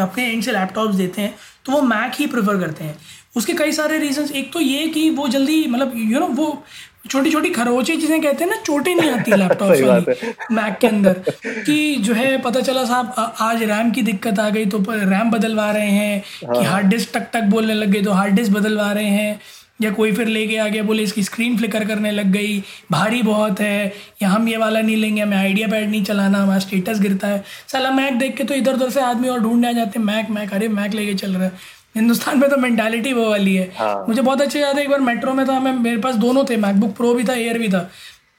अपने 0.00 0.26
एंड 0.26 0.42
से 0.42 0.52
लैपटॉप्स 0.52 0.94
देते 0.96 1.22
हैं 1.22 1.34
तो 1.64 1.72
वो 1.72 1.80
मैक 1.82 2.12
ही 2.14 2.26
प्रेफर 2.26 2.58
करते 2.60 2.84
हैं। 2.84 2.96
उसके 3.36 3.52
कई 3.52 3.72
सारे 3.72 3.98
रीजंस 3.98 4.32
एक 4.32 4.52
तो 4.52 4.60
ये 4.60 4.86
कि 4.88 5.10
वो 5.10 5.28
जल्दी 5.28 5.66
मतलब 5.66 5.92
यू 5.96 6.20
नो 6.20 6.26
वो 6.26 6.64
छोटी 7.10 7.30
छोटी 7.30 7.50
खरोचे 7.50 7.96
चीज़ें 7.96 8.20
कहते 8.22 8.44
हैं 8.44 8.50
ना 8.50 8.56
चोटें 8.56 8.94
नहीं 8.94 9.10
आती 9.10 9.32
लैपटॉप 9.36 9.70
वाली 9.70 10.54
मैक 10.54 10.78
के 10.80 10.86
अंदर 10.86 11.12
कि 11.46 11.96
जो 11.96 12.14
है 12.14 12.36
पता 12.38 12.60
चला 12.60 12.84
साहब 12.84 13.34
आज 13.40 13.62
रैम 13.62 13.90
की 13.90 14.02
दिक्कत 14.02 14.38
आ 14.38 14.48
गई 14.50 14.66
तो 14.66 14.78
रैम 14.90 15.30
बदलवा 15.30 15.70
रहे 15.70 15.90
हैं 15.90 16.22
हाँ। 16.46 16.54
कि 16.54 16.64
हार्ड 16.64 16.86
डिस्क 16.86 17.16
टक 17.16 17.28
टक 17.32 17.42
बोलने 17.42 17.74
लग 17.74 17.88
गए 17.88 18.02
तो 18.02 18.12
हार्ड 18.12 18.34
डिस्क 18.34 18.52
बदलवा 18.52 18.92
रहे 18.92 19.04
हैं। 19.04 19.40
या 19.80 19.90
कोई 19.90 20.12
फिर 20.12 20.26
लेके 20.26 20.56
आ 20.56 20.66
गया 20.68 20.82
बोले 20.82 21.02
इसकी 21.02 21.22
स्क्रीन 21.22 21.56
फ्लिकर 21.58 21.84
करने 21.84 22.10
लग 22.10 22.30
गई 22.32 22.62
भारी 22.90 23.22
बहुत 23.22 23.60
है 23.60 23.92
या 24.22 24.28
हम 24.28 24.48
ये 24.48 24.56
वाला 24.56 24.80
नहीं 24.80 24.96
लेंगे 24.96 25.22
हमें 25.22 25.36
आइडिया 25.36 25.68
पैड 25.68 25.88
नहीं 25.90 26.02
चलाना 26.04 26.42
हमारा 26.42 26.58
स्टेटस 26.58 27.00
गिरता 27.00 27.28
है। 27.28 27.42
साला 27.68 27.90
मैक 27.90 28.18
देख 28.18 28.36
के 28.36 28.44
तो 28.44 28.54
इधर 28.54 28.74
उधर 28.74 28.90
से 28.90 29.00
आदमी 29.02 29.28
और 29.28 29.40
ढूँढने 29.40 29.68
आ 29.68 29.72
जाते 29.72 29.98
हैं 29.98 30.06
मैक 30.06 30.30
मैक 30.30 30.54
अरे 30.54 30.68
मैक 30.70 30.94
लेके 30.94 31.14
चल 31.14 31.32
रहा 31.32 31.44
है। 31.44 31.52
हिंदुस्तान 31.96 32.38
में 32.38 32.48
तो 32.50 32.56
मेंटालिटी 32.56 33.12
वो 33.12 33.28
वाली 33.30 33.54
है। 33.54 33.70
हाँ। 33.76 34.04
मुझे 34.08 34.22
बहुत 34.22 34.40
अच्छे 34.40 34.60
याद 34.60 34.76
है 34.76 34.82
एक 34.82 34.90
बार 34.90 35.00
मेट्रो 35.02 35.34
में 35.34 35.46
था 35.48 35.58
मैं 35.60 35.72
मेरे 35.72 36.00
पास 36.00 36.14
दोनों 36.16 36.44
थे 36.44 36.56
मैकबुक 36.56 36.96
प्रो 36.96 37.12
भी 37.14 37.24
था 37.24 37.34
एयर 37.34 37.58
भी 37.58 37.68
था। 37.68 37.88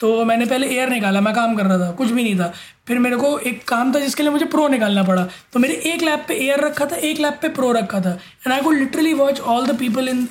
तो 0.00 0.24
मैंने 0.24 0.46
पहले 0.46 0.66
एयर 0.68 0.88
निकाला 0.90 1.20
मैं 1.20 1.34
काम 1.34 1.54
कर 1.56 1.66
रहा 1.66 1.78
था 1.78 1.90
कुछ 1.92 2.10
भी 2.10 2.22
नहीं 2.22 2.38
था। 2.38 2.52
फिर 2.88 2.98
मेरे 2.98 3.16
को 3.16 3.38
एक 3.40 3.62
काम 3.68 3.94
था 3.94 4.00
जिसके 4.00 4.22
लिए 4.22 4.32
मुझे 4.32 4.44
प्रो 4.46 4.66
निकालना 4.68 5.02
पड़ा। 5.02 5.22
तो 5.52 5.58
मेरे 5.58 5.74
एक 5.92 6.02
लैब 6.02 6.24
पे 6.28 6.34
एयर 6.36 6.60
रखा 6.60 6.86
था 6.86 6.96
एक 6.96 7.20
लैब 7.20 7.38
पे 7.42 7.48
प्रो 7.50 7.72
रखा 7.72 8.00
था। 8.00 8.10
And 8.10 8.52
I 8.52 8.60
could 8.60 8.70
literally 8.70 9.14
watch 9.14 9.40
all 9.40 9.66
the 9.66 9.78
people 9.78 10.08
in 10.08 10.26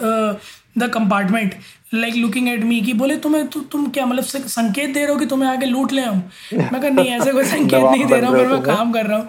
the 0.78 0.90
compartment 0.94 1.56
like 1.94 2.16
looking 2.16 2.48
at 2.50 2.64
me 2.64 2.80
कि 2.82 2.94
बोले 2.94 3.16
तुम्हें 3.18 3.48
तु, 3.48 3.60
तुम 3.62 3.88
क्या 3.90 4.06
मतलब 4.06 4.24
संकेत 4.24 4.94
दे 4.94 5.00
रहे 5.00 5.12
हो 5.12 5.20
कि 5.20 5.26
तुम्हें 5.26 5.50
आगे 5.50 5.66
लूट 5.66 5.92
ले 5.92 6.02
हम? 6.02 6.24
मैं 6.54 6.82
कहा 6.82 6.90
नहीं 6.90 7.12
ऐसे 7.12 7.32
कोई 7.32 7.46
संकेत 7.46 7.84
नहीं 7.84 8.06
दे 8.06 8.20
रहा 8.20 8.30
हूँ 8.30 8.46
मैं 8.46 8.62
काम 8.64 8.92
कर 8.94 9.06
रहा 9.06 9.18
हूँ. 9.18 9.28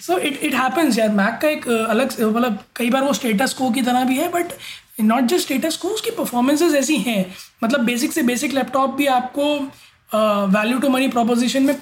सो 0.00 0.18
इट 0.18 0.38
इट 0.42 0.54
हैपन्स 0.54 0.98
यार 0.98 1.08
मैक 1.10 1.38
का 1.42 1.48
एक 1.48 1.68
अलग 1.68 2.20
मतलब 2.20 2.58
कई 2.76 2.90
बार 2.90 3.02
वो 3.02 3.12
स्टेटस 3.12 3.52
को 3.54 3.70
की 3.70 3.82
तरह 3.82 4.04
भी 4.04 4.18
है 4.18 4.28
बट 4.32 4.52
नॉट 5.00 5.24
जस्ट 5.24 5.44
स्टेटस 5.44 5.76
को 5.76 5.88
उसकी 5.88 6.10
परफॉर्मेंसेज 6.10 6.74
ऐसी 6.74 6.96
हैं। 6.98 7.24
मतलब 7.64 7.84
बेसिक 7.84 8.12
से 8.12 8.22
बेसिक 8.22 8.52
लैपटॉप 8.54 8.94
भी 8.96 9.06
आपको 9.08 9.44
वैल्यू 10.50 10.78
टू 10.78 10.88
मनी 10.88 11.08
प्रोपोजिशन 11.08 11.62
में 11.62 11.74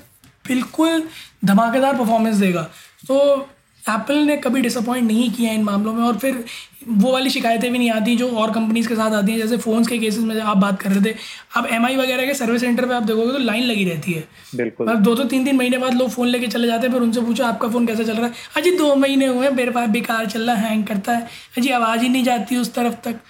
बिल्कुल 0.48 1.02
धमाकेदार 1.44 1.96
परफॉर्मेंस 1.96 2.36
देगा। 2.36 2.62
तो 3.08 3.48
एप्पल 3.88 4.16
ने 4.24 4.36
कभी 4.36 4.60
डिसअपॉइंट 4.60 5.06
नहीं 5.06 5.30
किया 5.30 5.52
इन 5.52 5.62
मामलों 5.64 5.92
में 5.92 6.02
और 6.04 6.16
फिर 6.18 6.44
वो 6.88 7.12
वाली 7.12 7.30
शिकायतें 7.30 7.70
भी 7.72 7.78
नहीं 7.78 7.90
आती 7.90 8.14
जो 8.16 8.28
और 8.30 8.50
कंपनीज़ 8.52 8.88
के 8.88 8.94
साथ 8.94 9.12
आती 9.12 9.32
हैं 9.32 9.38
जैसे 9.38 9.56
फ़ोन्स 9.58 9.88
के 9.88 9.98
केसेस 9.98 10.22
में 10.24 10.40
आप 10.40 10.56
बात 10.56 10.80
कर 10.82 10.90
रहे 10.90 11.04
थे। 11.04 11.16
अब 11.56 11.66
एम 11.72 11.86
वगैरह 11.98 12.26
के 12.26 12.34
सर्विस 12.34 12.60
सेंटर 12.60 12.86
पे 12.86 12.94
आप 12.94 13.02
देखोगे 13.02 13.32
तो 13.32 13.38
लाइन 13.38 13.64
लगी 13.64 13.84
रहती 13.84 14.12
है। 14.12 14.24
बिल्कुल। 14.56 14.88
मतलब 14.88 15.02
दो 15.02 15.14
दो 15.14 15.24
तीन 15.24 15.44
तीन 15.44 15.56
महीने 15.56 15.78
बाद 15.78 15.94
लोग 15.94 16.10
फ़ोन 16.10 16.28
लेके 16.28 16.46
चले 16.46 16.66
जाते 16.66 16.86
हैं 16.86 16.92
फिर 16.94 17.02
उनसे 17.02 17.20
पूछो 17.20 17.44
आपका 17.44 17.68
फ़ोन 17.68 17.86
कैसा 17.86 18.02
चल 18.02 18.14
रहा 18.14 18.26
है। 18.26 18.32
अजी 18.56 18.70
दो 18.76 18.94
महीने 18.94 19.26
हुए 19.26 19.46
हैं 19.46 19.54
मेरे 19.54 19.70
पास 19.70 19.88
बेकार 19.88 20.26
चल 20.26 20.46
रहा 20.46 20.56
है 20.56 20.68
हैंग 20.68 20.84
करता 20.84 21.12
है। 21.12 21.26
अजी 21.58 21.68
आवाज़ 21.70 22.00
ही 22.02 22.08
नहीं 22.08 22.24
जाती 22.24 22.56
उस 22.56 22.72
तरफ़ 22.74 22.94
तक। 23.04 23.20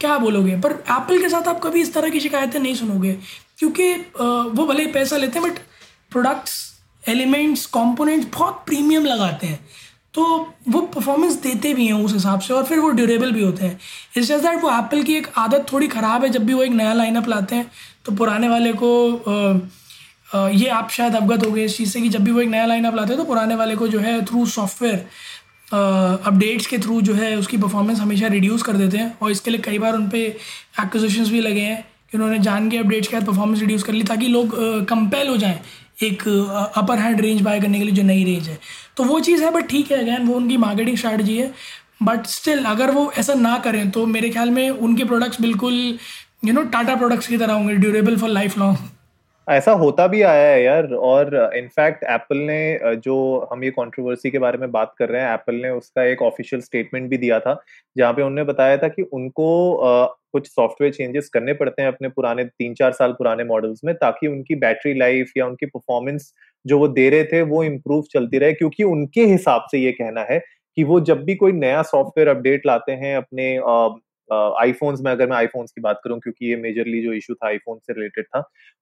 क्या 0.00 0.16
बोलोगे? 0.18 0.56
पर 0.56 0.72
एप्पल 0.72 1.20
के 1.22 1.28
साथ 1.28 1.48
आप 1.48 1.60
कभी 1.62 1.80
इस 1.80 1.92
तरह 1.94 2.08
की 2.08 2.20
शिकायतें 2.20 2.58
नहीं 2.60 2.74
सुनोगे 2.74 3.12
क्योंकि 3.58 3.92
वो 4.16 4.66
भले 4.66 4.82
ही 4.82 4.92
पैसा 4.92 5.16
लेते 5.16 5.38
हैं 5.38 5.48
बट 5.48 5.58
प्रोडक्ट्स 6.12 6.71
एलिमेंट्स 7.04 7.66
कंपोनेंट्स 7.68 8.26
बहुत 8.34 8.62
प्रीमियम 8.66 9.04
लगाते 9.06 9.46
हैं। 9.46 9.58
तो 10.14 10.24
वो 10.68 10.80
परफॉर्मेंस 10.94 11.34
देते 11.42 11.72
भी 11.74 11.86
हैं 11.86 11.92
उस 11.94 12.12
हिसाब 12.12 12.40
से 12.40 12.54
और 12.54 12.64
फिर 12.64 12.78
वो 12.78 12.88
ड्यूरेबल 12.90 13.30
भी 13.32 13.42
होते 13.42 13.64
हैं। 13.66 13.78
इस 14.16 14.26
जैसे 14.26 14.42
दैट 14.42 14.62
वो 14.62 14.70
एप्पल 14.70 15.02
की 15.02 15.14
एक 15.14 15.26
आदत 15.38 15.66
थोड़ी 15.72 15.88
ख़राब 15.88 16.24
है 16.24 16.30
जब 16.30 16.44
भी 16.46 16.54
वो 16.54 16.62
एक 16.62 16.72
नया 16.72 16.92
लाइनअप 16.94 17.28
लाते 17.28 17.56
हैं 17.56 17.70
तो 18.06 18.12
पुराने 18.12 18.48
वाले 18.48 18.72
को 18.82 18.90
आ, 19.18 20.38
आ, 20.38 20.48
ये 20.48 20.68
आप 20.70 20.90
शायद 20.90 21.16
अवगत 21.16 21.46
हो 21.46 21.50
गए 21.50 21.64
इस 21.64 21.76
चीज़ 21.76 21.90
से 21.90 22.00
कि 22.00 22.08
जब 22.08 22.24
भी 22.24 22.30
वो 22.30 22.40
एक 22.40 22.48
नया 22.48 22.66
लाइनअप 22.66 22.94
लाते 22.94 23.12
हैं 23.12 23.18
तो 23.18 23.24
पुराने 23.24 23.54
वाले 23.54 23.76
को 23.76 23.88
जो 23.88 23.98
है 23.98 24.24
थ्रू 24.24 24.44
सॉफ्टवेयर 24.48 25.06
अपडेट्स 25.72 26.66
के 26.66 26.78
थ्रू 26.78 27.00
जो 27.00 27.14
है 27.14 27.34
उसकी 27.36 27.56
परफॉर्मेंस 27.58 28.00
हमेशा 28.00 28.26
रिड्यूस 28.28 28.62
कर 28.62 28.76
देते 28.76 28.98
हैं। 28.98 29.16
और 29.22 29.30
इसके 29.30 29.50
लिए 29.50 29.60
कई 29.60 29.78
बार 29.78 29.94
उन 29.94 30.08
पर 30.08 30.16
एक्विजिशंस 30.16 31.28
भी 31.28 31.40
लगे 31.40 31.60
हैं 31.60 31.82
कि 32.10 32.18
उन्होंने 32.18 32.38
जान 32.38 32.68
के 32.70 32.78
अपडेट्स 32.78 33.08
के 33.08 33.16
बाद 33.16 33.26
परफॉर्मेंस 33.26 33.60
रिड्यूस 33.60 33.82
कर 33.82 33.92
ली 33.92 34.02
ताकि 34.04 34.26
लोग 34.28 34.54
कंपेल 34.88 35.28
हो 35.28 35.36
जाएँ। 35.36 35.60
एक 36.02 36.22
अपर 36.76 36.98
हैंड 36.98 37.20
रेंज 37.20 37.40
बाय 37.40 37.60
करने 37.60 37.78
के 37.78 37.84
लिए 37.84 37.94
जो 37.94 38.02
नई 38.02 38.24
रेंज 38.24 38.48
है। 38.48 38.58
तो 38.96 39.04
वो 39.04 39.20
चीज़ 39.20 39.44
है 39.44 39.50
बट 39.52 39.68
ठीक 39.68 39.92
है 39.92 39.98
अगैन 39.98 40.26
वो 40.26 40.34
उनकी 40.34 40.56
मार्केटिंग 40.56 40.96
स्ट्रैटेजी 40.96 41.36
है। 41.36 41.52
बट 42.02 42.26
स्टिल 42.26 42.64
अगर 42.66 42.90
वो 42.90 43.10
ऐसा 43.18 43.34
ना 43.34 43.56
करें 43.64 43.90
तो 43.90 44.06
मेरे 44.06 44.30
ख्याल 44.30 44.50
में 44.50 44.68
उनके 44.70 45.04
प्रोडक्ट्स 45.04 45.40
बिल्कुल 45.40 45.74
यू 46.44 46.52
नो 46.52 46.62
टाटा 46.72 46.94
प्रोडक्ट्स 46.96 47.26
की 47.26 47.36
तरह 47.38 47.52
होंगे 47.52 47.74
ड्यूरेबल 47.76 48.16
फॉर 48.16 48.30
लाइफ 48.30 48.58
लॉन्ग 48.58 48.78
ऐसा 49.48 49.72
होता 49.72 50.06
भी 50.06 50.20
आया 50.22 50.48
है 50.48 50.62
यार, 50.62 50.86
और 50.86 51.34
इनफैक्ट 51.56 52.04
एप्पल 52.04 52.36
ने 52.40 52.96
जो 52.96 53.14
हम 53.52 53.64
ये 53.64 53.70
कंट्रोवर्सी 53.70 54.30
के 54.30 54.38
बारे 54.38 54.58
में 54.58 54.70
बात 54.72 54.94
कर 54.98 55.08
रहे 55.08 55.22
हैं 55.22 55.32
एप्पल 55.34 55.54
ने 55.54 55.70
उसका 55.70 56.04
एक 56.04 56.22
ऑफिशियल 56.22 56.62
स्टेटमेंट 56.62 57.08
भी 57.10 57.16
दिया 57.18 57.38
था, 57.40 57.56
जहाँ 57.96 58.12
पे 58.12 58.22
उन्होंने 58.22 58.44
बताया 58.44 58.76
था 58.76 58.88
कि 58.88 59.02
उनको 59.02 59.46
कुछ 60.32 60.46
सॉफ्टवेयर 60.48 60.92
चेंजेस 60.94 61.28
करने 61.28 61.52
पड़ते 61.54 61.82
हैं 61.82 61.88
अपने 61.88 62.08
पुराने 62.08 62.44
तीन 62.44 62.74
चार 62.74 62.92
साल 62.92 63.12
पुराने 63.12 63.44
मॉडल्स 63.44 63.80
में, 63.84 63.94
ताकि 63.94 64.26
उनकी 64.26 64.54
बैटरी 64.56 64.94
लाइफ 64.98 65.32
या 65.36 65.46
उनकी 65.46 65.66
परफॉर्मेंस 65.66 66.32
जो 66.64 66.78
वो 66.78 66.88
दे 66.88 67.08
रहे 67.10 67.24
थे, 67.24 67.42
वो 67.42 67.64
इम्प्रूव 67.64 68.02
चलती 68.12 68.38
रहे, 68.38 68.52
क्योंकि 68.54 68.84
उनके 68.84 69.24
हिसाब 69.26 69.66
से 69.70 69.78
ये 69.78 69.92
कहना 69.92 70.26
है 70.30 70.38
कि 70.76 70.84
वो 70.84 71.00
जब 71.02 71.24
भी 71.24 71.34
कोई 71.36 71.52
नया 71.52 71.82
सॉफ्टवेयर 71.84 72.28
अपडेट 72.28 72.66
लाते 72.66 72.92
हैं 72.94 73.16
अपने 73.16 73.56
आईफोन्स 74.60 75.00
में 75.00 75.10
अगर 75.12 75.28
मैं 75.28 75.36
आईफोन्स 75.36 75.72
की 75.72 75.80
बात 75.80 76.00
करूँ, 76.04 76.18
क्योंकि 76.20 76.50
ये 76.50 76.56
मेजरली 76.58 77.02
जो 77.02 77.12
इशू 77.12 77.34
था 77.34 77.46
आईफोन 77.48 77.78
से 77.78 77.92
रिलेटेड 77.92 78.24
था 78.26 78.40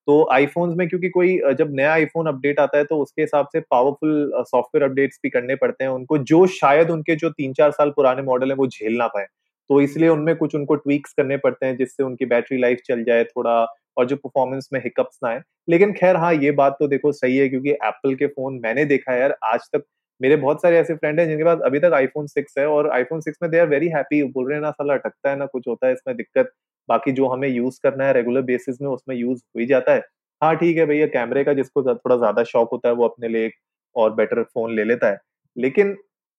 तो 0.09 0.27
आईफोन्स 0.33 0.77
में 0.77 0.89
क्योंकि 0.89 1.09
कोई 1.11 1.39
जब 1.59 1.75
नया 1.75 1.93
आईफोन 1.93 2.27
अपडेट 2.29 2.61
आता 2.61 2.79
है 2.79 2.85
तो 2.85 2.99
उसके 3.03 3.23
हिसाब 3.23 3.49
से 3.53 3.61
पावरफुल 3.71 4.33
सॉफ्टवेयर 4.43 4.89
अपडेट्स 4.89 5.19
भी 5.23 5.31
करने 5.31 5.55
पड़ते 5.57 5.85
हैं 5.85 5.91
उनको, 5.91 6.19
जो 6.19 6.47
शायद 6.49 6.91
उनके 6.91 7.17
जो 7.17 7.31
तीन 7.31 7.53
चार 7.55 7.71
साल 7.73 7.91
पुराने 7.97 8.23
मॉडल 8.23 8.51
है, 8.51 8.57
वो 8.57 8.67
झेल 8.69 8.97
ना 8.99 9.07
पाए। 9.09 9.27
तो 9.71 9.81
इसलिए 9.81 10.09
उनमें 10.09 10.35
कुछ 10.37 10.55
उनको 10.55 10.75
ट्वीक्स 10.77 11.13
करने 11.15 11.37
पड़ते 11.39 11.67
हैं, 11.67 11.77
जिससे 11.77 12.03
उनकी 12.03 12.27
बैटरी 12.27 12.59
लाइफ 12.61 12.79
चल 12.87 13.05
जाए 13.05 13.25
थोड़ा 13.27 13.53
और 13.97 14.07
जो 14.07 14.17
परफॉर्मेंस 14.17 14.69
में 14.73 14.81
हिकअप्स 14.81 15.19
ना 15.25 15.29
आए। 15.31 15.41
लेकिन 15.69 15.93
खैर 15.95 16.17
हाँ 16.17 16.33
ये 16.35 16.51
बात 16.53 16.77
तो 16.81 16.87
देखो 16.89 17.13
सही 17.15 17.37
है, 17.37 17.49
क्योंकि 17.49 17.71
एप्पल 17.73 18.15
के 18.15 18.27
फ़ोन 18.29 18.59
मैंने 18.63 18.85
देखा 18.87 19.13
है 19.13 19.21
यार, 19.21 19.37
आज 19.45 19.69
तक 19.73 19.85
मेरे 20.21 20.37
बहुत 20.39 20.63
सारे 20.63 20.79
ऐसे 20.79 20.95
फ्रेंड 20.97 21.21
हैं 21.21 21.27
जिनके 21.29 21.45
पास 21.45 21.59
अभी 21.67 21.79
तक 21.81 21.93
आईफोन 21.95 22.27
सिक्स 22.29 22.55
है 22.59 22.67
और 22.69 22.91
आईफोन 22.93 23.21
सिक्स 23.21 23.39
में 23.43 23.51
दे 23.51 23.59
आर 23.61 23.67
वेरी 23.69 23.89
हैप्पी 23.91 24.23
बोल 24.25 24.49
रहे 24.49 24.57
हैं, 24.57 24.63
ना 24.63 24.71
साला 24.73 24.95
अटकता 24.95 25.31
है, 25.31 25.37
ना 25.37 25.47
कुछ 25.47 25.69
होता 25.69 25.87
है, 25.87 25.93
इसमें 25.93 26.17
दिक्कत। 26.17 26.53
बाकी 26.89 27.13
जो 27.13 27.27
हमें 27.29 27.49
यूज़ 27.49 27.79
करना 27.83 28.05
है 28.05 28.13
रेगुलर 28.13 28.43
बेसिस 28.45 28.81
में 28.83 28.89
उसमें 28.91 29.17
यूज़ 29.17 29.39
हो 29.47 29.61
ही 29.61 29.67
जाता 29.67 29.93
है। 29.95 30.01
हाँ 30.43 30.55
ठीक 30.57 30.77
है 30.79 30.87
भैया 30.87 31.07
कैमरे 31.09 31.45
का 31.45 31.53
जिसको 31.55 31.83
थोड़ा 31.85 32.17
ज़्यादा 32.17 32.43
शौक 32.45 32.69
होता 32.73 32.89
है 32.89 32.95
वो 32.95 33.05
अपने 33.05 33.29
लिए 33.29 33.47
एक 33.47 33.55
और 33.97 34.15
बेटर 34.15 34.43
फ़ोन 34.45 34.75
ले 34.77 34.85
लेता 34.85 35.11
है। 35.11 35.19
लेकिन 35.57 35.97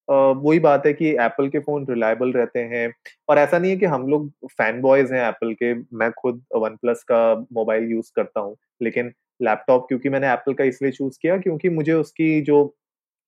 वही 0.07 0.59
बात 0.59 0.85
है 0.85 0.91
कि 0.93 1.09
एप्पल 1.21 1.47
के 1.49 1.59
फ़ोन 1.59 1.85
रिलायबल 1.89 2.31
रहते 2.33 2.59
हैं 2.65 2.87
और 3.29 3.37
ऐसा 3.37 3.57
नहीं 3.59 3.71
है 3.71 3.77
कि 3.77 3.85
हम 3.87 4.07
लोग 4.09 4.29
फ़ैन 4.49 4.81
बॉयज़ 4.81 5.13
हैं 5.13 5.27
एप्पल 5.27 5.53
के। 5.55 5.73
मैं 5.97 6.11
खुद 6.13 6.41
वन 6.55 6.75
प्लस 6.77 7.03
का 7.11 7.19
मोबाइल 7.53 7.91
यूज़ 7.91 8.11
करता 8.15 8.39
हूँ, 8.39 8.55
लेकिन 8.81 9.11
लैपटॉप 9.41 9.85
क्योंकि 9.87 10.09
मैंने 10.09 10.31
एप्पल 10.33 10.53
का 10.53 10.63
इसलिए 10.65 10.91
चूज़ 10.91 11.17
किया 11.21 11.37
क्योंकि 11.39 11.69
मुझे 11.71 11.93
उसकी 11.93 12.41
जो 12.43 12.63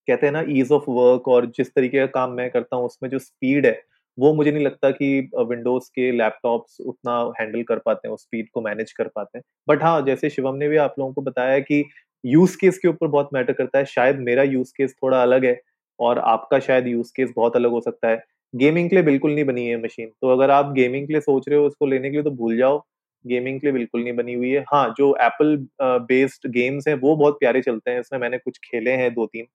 कहते 0.08 0.26
हैं 0.26 0.32
ना 0.32 0.42
ईज 0.50 0.70
ऑफ़ 0.72 0.84
वर्क 0.90 1.28
और 1.28 1.46
जिस 1.56 1.68
तरीके 1.74 1.98
का 1.98 2.06
काम 2.14 2.32
मैं 2.32 2.50
करता 2.50 2.76
हूँ, 2.76 2.84
उसमें 2.86 3.08
जो 3.10 3.18
स्पीड 3.18 3.66
है, 3.66 3.80
वो 4.18 4.32
मुझे 4.34 4.50
नहीं 4.52 4.64
लगता 4.64 4.90
कि 4.92 5.08
विंडोज़ 5.40 5.88
के 5.94 6.10
लैपटॉप्स 6.12 6.76
उतना 6.82 7.12
हैंडल 7.40 7.62
कर 7.64 7.78
पाते 7.78 8.08
हैं, 8.08 8.14
उस 8.14 8.22
स्पीड 8.22 8.48
को 8.50 8.60
मैनेज 8.62 8.92
कर 8.94 9.08
पाते 9.08 9.38
हैं। 9.38 9.42
बट 9.68 9.82
हाँ 9.82 10.00
जैसे 10.02 10.30
शिवम 10.30 10.56
ने 10.56 10.68
भी 10.68 10.76
आप 10.78 10.94
लोगों 10.98 11.12
को 11.14 11.22
बताया 11.22 11.58
कि 11.60 11.84
यूज़ 12.24 12.56
केस 12.58 12.78
के 12.78 12.88
ऊपर 12.88 13.06
बहुत 13.08 13.28
मैटर 13.34 13.52
करता 13.52 13.78
है। 13.78 13.84
शायद 13.86 14.18
मेरा 14.20 14.42
यूज़ 14.44 14.72
केस 14.76 14.94
थोड़ा 15.02 15.22
अलग 15.22 15.44
है 15.44 15.58
और 15.98 16.18
आपका 16.20 16.58
शायद 16.60 16.86
यूज़ 16.88 17.12
केस 17.16 17.32
बहुत 17.36 17.56
अलग 17.56 17.70
हो 17.70 17.80
सकता 17.80 18.08
है। 18.08 18.22
गेमिंग 18.54 18.88
के 18.90 18.96
लिए 18.96 19.04
बिल्कुल 19.04 19.34
नहीं 19.34 19.44
बनी 19.44 19.66
है 19.66 19.82
मशीन 19.82 20.08
तो 20.22 20.28
अगर 20.32 20.50
आप 20.50 20.72
गेमिंग 20.74 21.06
के 21.06 21.12
लिए 21.12 21.20
सोच 21.22 21.48
रहे 21.48 21.58
हो 21.58 21.66
उसको 21.66 21.86
लेने 21.86 22.10
के 22.10 22.16
लिए 22.16 22.22
तो 22.24 22.30
भूल 22.32 22.56
जाओ। 22.56 22.78
गेमिंग 23.24 23.60
के 23.60 23.66
लिए 23.66 23.72
बिल्कुल 23.72 24.02
नहीं 24.02 24.12
बनी 24.16 24.34
हुई 24.34 24.50
है। 24.50 24.60
हाँ 24.68 24.88
जो 24.98 25.14
एप्पल 25.22 25.56
बेस्ड 25.82 26.48
गेम्स 26.52 26.88
हैं, 26.88 26.94
वो 26.96 27.14
बहुत 27.16 27.36
प्यारे 27.40 27.60
चलते 27.62 27.90
हैं। 27.90 28.00
इसमें 28.00 28.18
मैंने 28.20 28.38
कुछ 28.38 28.58
खेले 28.64 28.90
हैं 28.94 29.12
दो 29.14 29.26
तीन। 29.26 29.46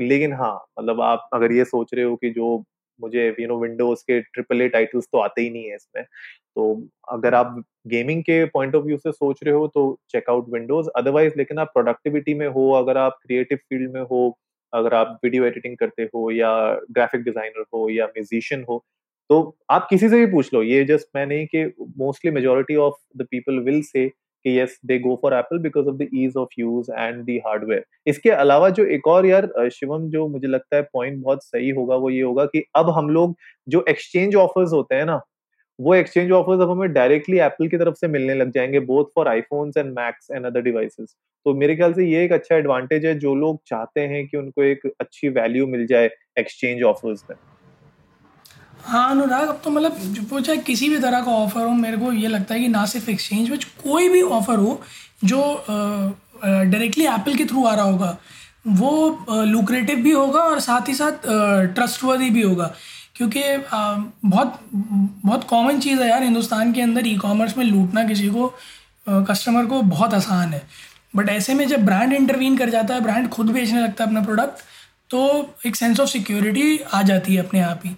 लेकिन 0.00 0.32
हाँ 0.34 0.54
मतलब 0.78 1.00
आप 1.02 1.28
अगर 1.34 1.52
ये 1.52 1.64
सोच 1.64 1.94
रहे 1.94 2.04
हो 2.04 2.16
कि 2.16 2.30
जो 2.30 2.56
मुझे 3.00 3.26
यू 3.40 3.46
नो 3.48 3.58
विंडोज़ 3.60 4.02
के 4.02 4.20
ट्रिपल 4.22 4.62
ए 4.62 4.68
टाइटल्स 4.68 5.06
तो 5.12 5.18
आते 5.18 5.42
ही 5.42 5.50
नहीं 5.50 5.64
है 5.64 5.74
इसमें 5.76 6.04
तो 6.04 6.66
अगर 7.12 7.34
आप 7.34 7.62
गेमिंग 7.88 8.22
के 8.22 8.44
पॉइंट 8.46 8.74
ऑफ़ 8.74 8.84
व्यू 8.84 8.96
से 8.98 9.12
सोच 9.12 9.42
रहे 9.44 9.54
हो 9.54 9.66
तो 9.68 9.84
चेकआउट 10.10 10.48
विंडोज़ 10.54 10.88
अदरवाइज़ 10.96 11.34
लेकिन 11.38 11.58
आप 11.58 11.70
प्रोडक्टिविटी 11.74 12.34
में 12.34 12.46
हो, 12.48 12.70
अगर 12.74 12.98
आप 12.98 13.18
क्रिएटिव 13.22 13.58
फ़ील्ड 13.60 13.92
में 13.94 14.00
हो, 14.02 14.38
अगर 14.72 14.94
आप 14.94 15.18
वीडियो 15.24 15.44
एडिटिंग 15.46 15.76
करते 15.78 16.02
हो, 16.04 16.30
या 16.32 16.50
ग्राफिक 16.92 17.22
डिज़ाइनर 17.22 17.64
हो, 17.74 17.88
या 17.90 18.06
म्यूजिशियन 18.08 18.64
हो 18.68 18.84
तो 19.30 19.56
आप 19.70 19.86
किसी 19.90 20.08
से 20.08 20.18
भी 20.18 20.32
पूछ 20.32 20.52
लो, 20.54 20.62
ये 20.62 20.84
जस्ट 20.84 21.08
मैं 21.16 21.26
नहीं 21.26 21.46
कि 21.54 21.64
mostly 21.98 22.30
majority 22.32 22.76
of 22.78 22.94
the 23.18 23.26
people 23.30 23.58
will 23.64 23.82
say 23.84 24.06
कि 24.44 24.58
yes 24.58 24.78
they 24.86 24.98
go 24.98 25.18
for 25.22 25.34
Apple 25.34 25.58
because 25.62 25.86
of 25.88 25.96
the 25.96 26.08
ease 26.14 26.36
of 26.36 26.48
use 26.58 26.90
and 26.92 27.22
the 27.24 27.38
hardware 27.46 27.84
इसके 28.06 28.30
अलावा 28.30 28.68
जो 28.70 28.84
एक 28.86 29.06
और 29.08 29.26
यार 29.26 29.48
शिवम, 29.70 30.08
जो 30.08 30.26
मुझे 30.28 30.48
लगता 30.48 30.76
है 30.76 30.82
पॉइंट 30.84 31.22
बहुत 31.22 31.44
सही 31.44 31.70
होगा, 31.70 31.96
वो 31.96 32.10
ये 32.10 32.22
होगा 32.22 32.44
कि 32.46 32.64
अब 32.76 32.90
हम 32.90 33.10
लोग 33.10 33.36
जो 33.68 33.84
एक्सचेंज 33.88 34.36
ऑफर्स 34.36 34.72
होते 34.72 34.94
हैं 34.94 35.04
ना, 35.06 35.20
वो 35.78 35.94
एक्सचेंज 35.94 36.30
ऑफर्स 36.32 36.60
अब 36.60 36.70
हमें 36.70 36.92
डायरेक्टली 36.92 37.38
एप्पल 37.40 37.68
की 37.68 37.78
तरफ़ 37.78 37.94
से 37.96 38.08
मिलने 38.08 38.34
लग 38.34 38.50
जाएँगे 38.52 38.80
both 38.82 39.04
for 39.14 39.28
iPhones 39.28 39.76
and 39.76 39.92
Macs 39.98 40.30
and 40.30 40.46
other 40.46 40.62
devices 40.62 41.14
तो 41.46 41.54
मेरे 41.54 41.76
ख्याल 41.76 41.92
से 41.92 42.04
ये 42.06 42.24
एक 42.24 42.32
अच्छा 42.32 42.56
एडवांटेज 42.56 43.06
है, 43.06 43.18
जो 43.18 43.34
लोग 43.34 43.60
चाहते 43.66 44.00
हैं 44.02 44.26
कि 44.28 44.36
उनको 44.36 44.62
एक 44.64 44.86
अच्छी 45.00 45.28
वैल्यू 45.30 45.66
मिल 45.66 45.86
जाए 45.86 46.10
एक्सचेंज 46.38 46.82
ऑफर्स 46.84 47.24
में। 47.30 47.36
हाँ 48.84 49.10
अनुराग, 49.10 49.48
अब 49.48 49.60
तो 49.64 49.70
मतलब 49.70 50.26
वो 50.30 50.40
चाहे 50.40 50.58
किसी 50.60 50.88
भी 50.88 50.98
तरह 50.98 51.20
का 51.24 51.32
ऑफ़र 51.32 51.62
हो, 51.62 51.70
मेरे 51.72 51.96
को 51.96 52.12
ये 52.12 52.28
लगता 52.28 52.54
है 52.54 52.60
कि 52.60 52.68
ना 52.68 52.84
सिर्फ़ 52.86 53.10
एक्सचेंज 53.10 53.50
में, 53.50 53.58
कोई 53.82 54.08
भी 54.08 54.22
ऑफ़र 54.22 54.58
हो, 54.58 54.80
जो 55.24 55.64
डायरेक्टली 56.44 57.04
एप्पल 57.06 57.34
के 57.36 57.44
थ्रू 57.44 57.64
आ 57.66 57.74
रहा 57.74 57.84
होगा, 57.84 58.16
वो 58.68 59.44
लुक्रेटिव 59.44 59.98
भी 59.98 60.10
होगा 60.12 60.40
और 60.40 60.60
साथ 60.60 60.88
ही 60.88 60.94
साथ 60.94 61.26
ट्रस्टवर्दी 61.74 62.30
भी 62.30 62.42
होगा। 62.42 62.74
क्योंकि 63.16 63.42
बहुत 63.70 64.58
बहुत 64.72 65.44
कॉमन 65.48 65.80
चीज़ 65.80 66.00
है 66.00 66.08
यार, 66.08 66.22
हिंदुस्तान 66.22 66.72
के 66.72 66.80
अंदर 66.80 67.06
ई 67.06 67.16
कॉमर्स 67.16 67.56
में 67.56 67.64
लूटना 67.64 68.04
किसी 68.04 68.28
को 68.28 68.54
कस्टमर 69.06 69.66
को 69.66 69.80
बहुत 69.84 70.14
आसान 70.14 70.52
है। 70.54 70.62
बट 71.16 71.28
ऐसे 71.28 71.54
में 71.54 71.66
जब 71.68 71.84
ब्रांड 71.84 72.12
इंटरवीन 72.12 72.56
कर 72.56 72.70
जाता 72.70 72.94
है 72.94 73.00
ब्रांड 73.00 73.28
खुद 73.28 73.50
बेचने 73.50 73.80
लगता 73.80 74.04
है 74.04 74.10
अपना 74.10 74.22
प्रोडक्ट 74.24 74.62
तो 75.10 75.20
एक 75.66 75.76
सेंस 75.76 76.00
ऑफ़ 76.00 76.08
सिक्योरिटी 76.10 76.78
आ 76.94 77.02
जाती 77.02 77.34
है 77.34 77.42
अपने 77.42 77.60
आप 77.60 77.80
ही। 77.84 77.90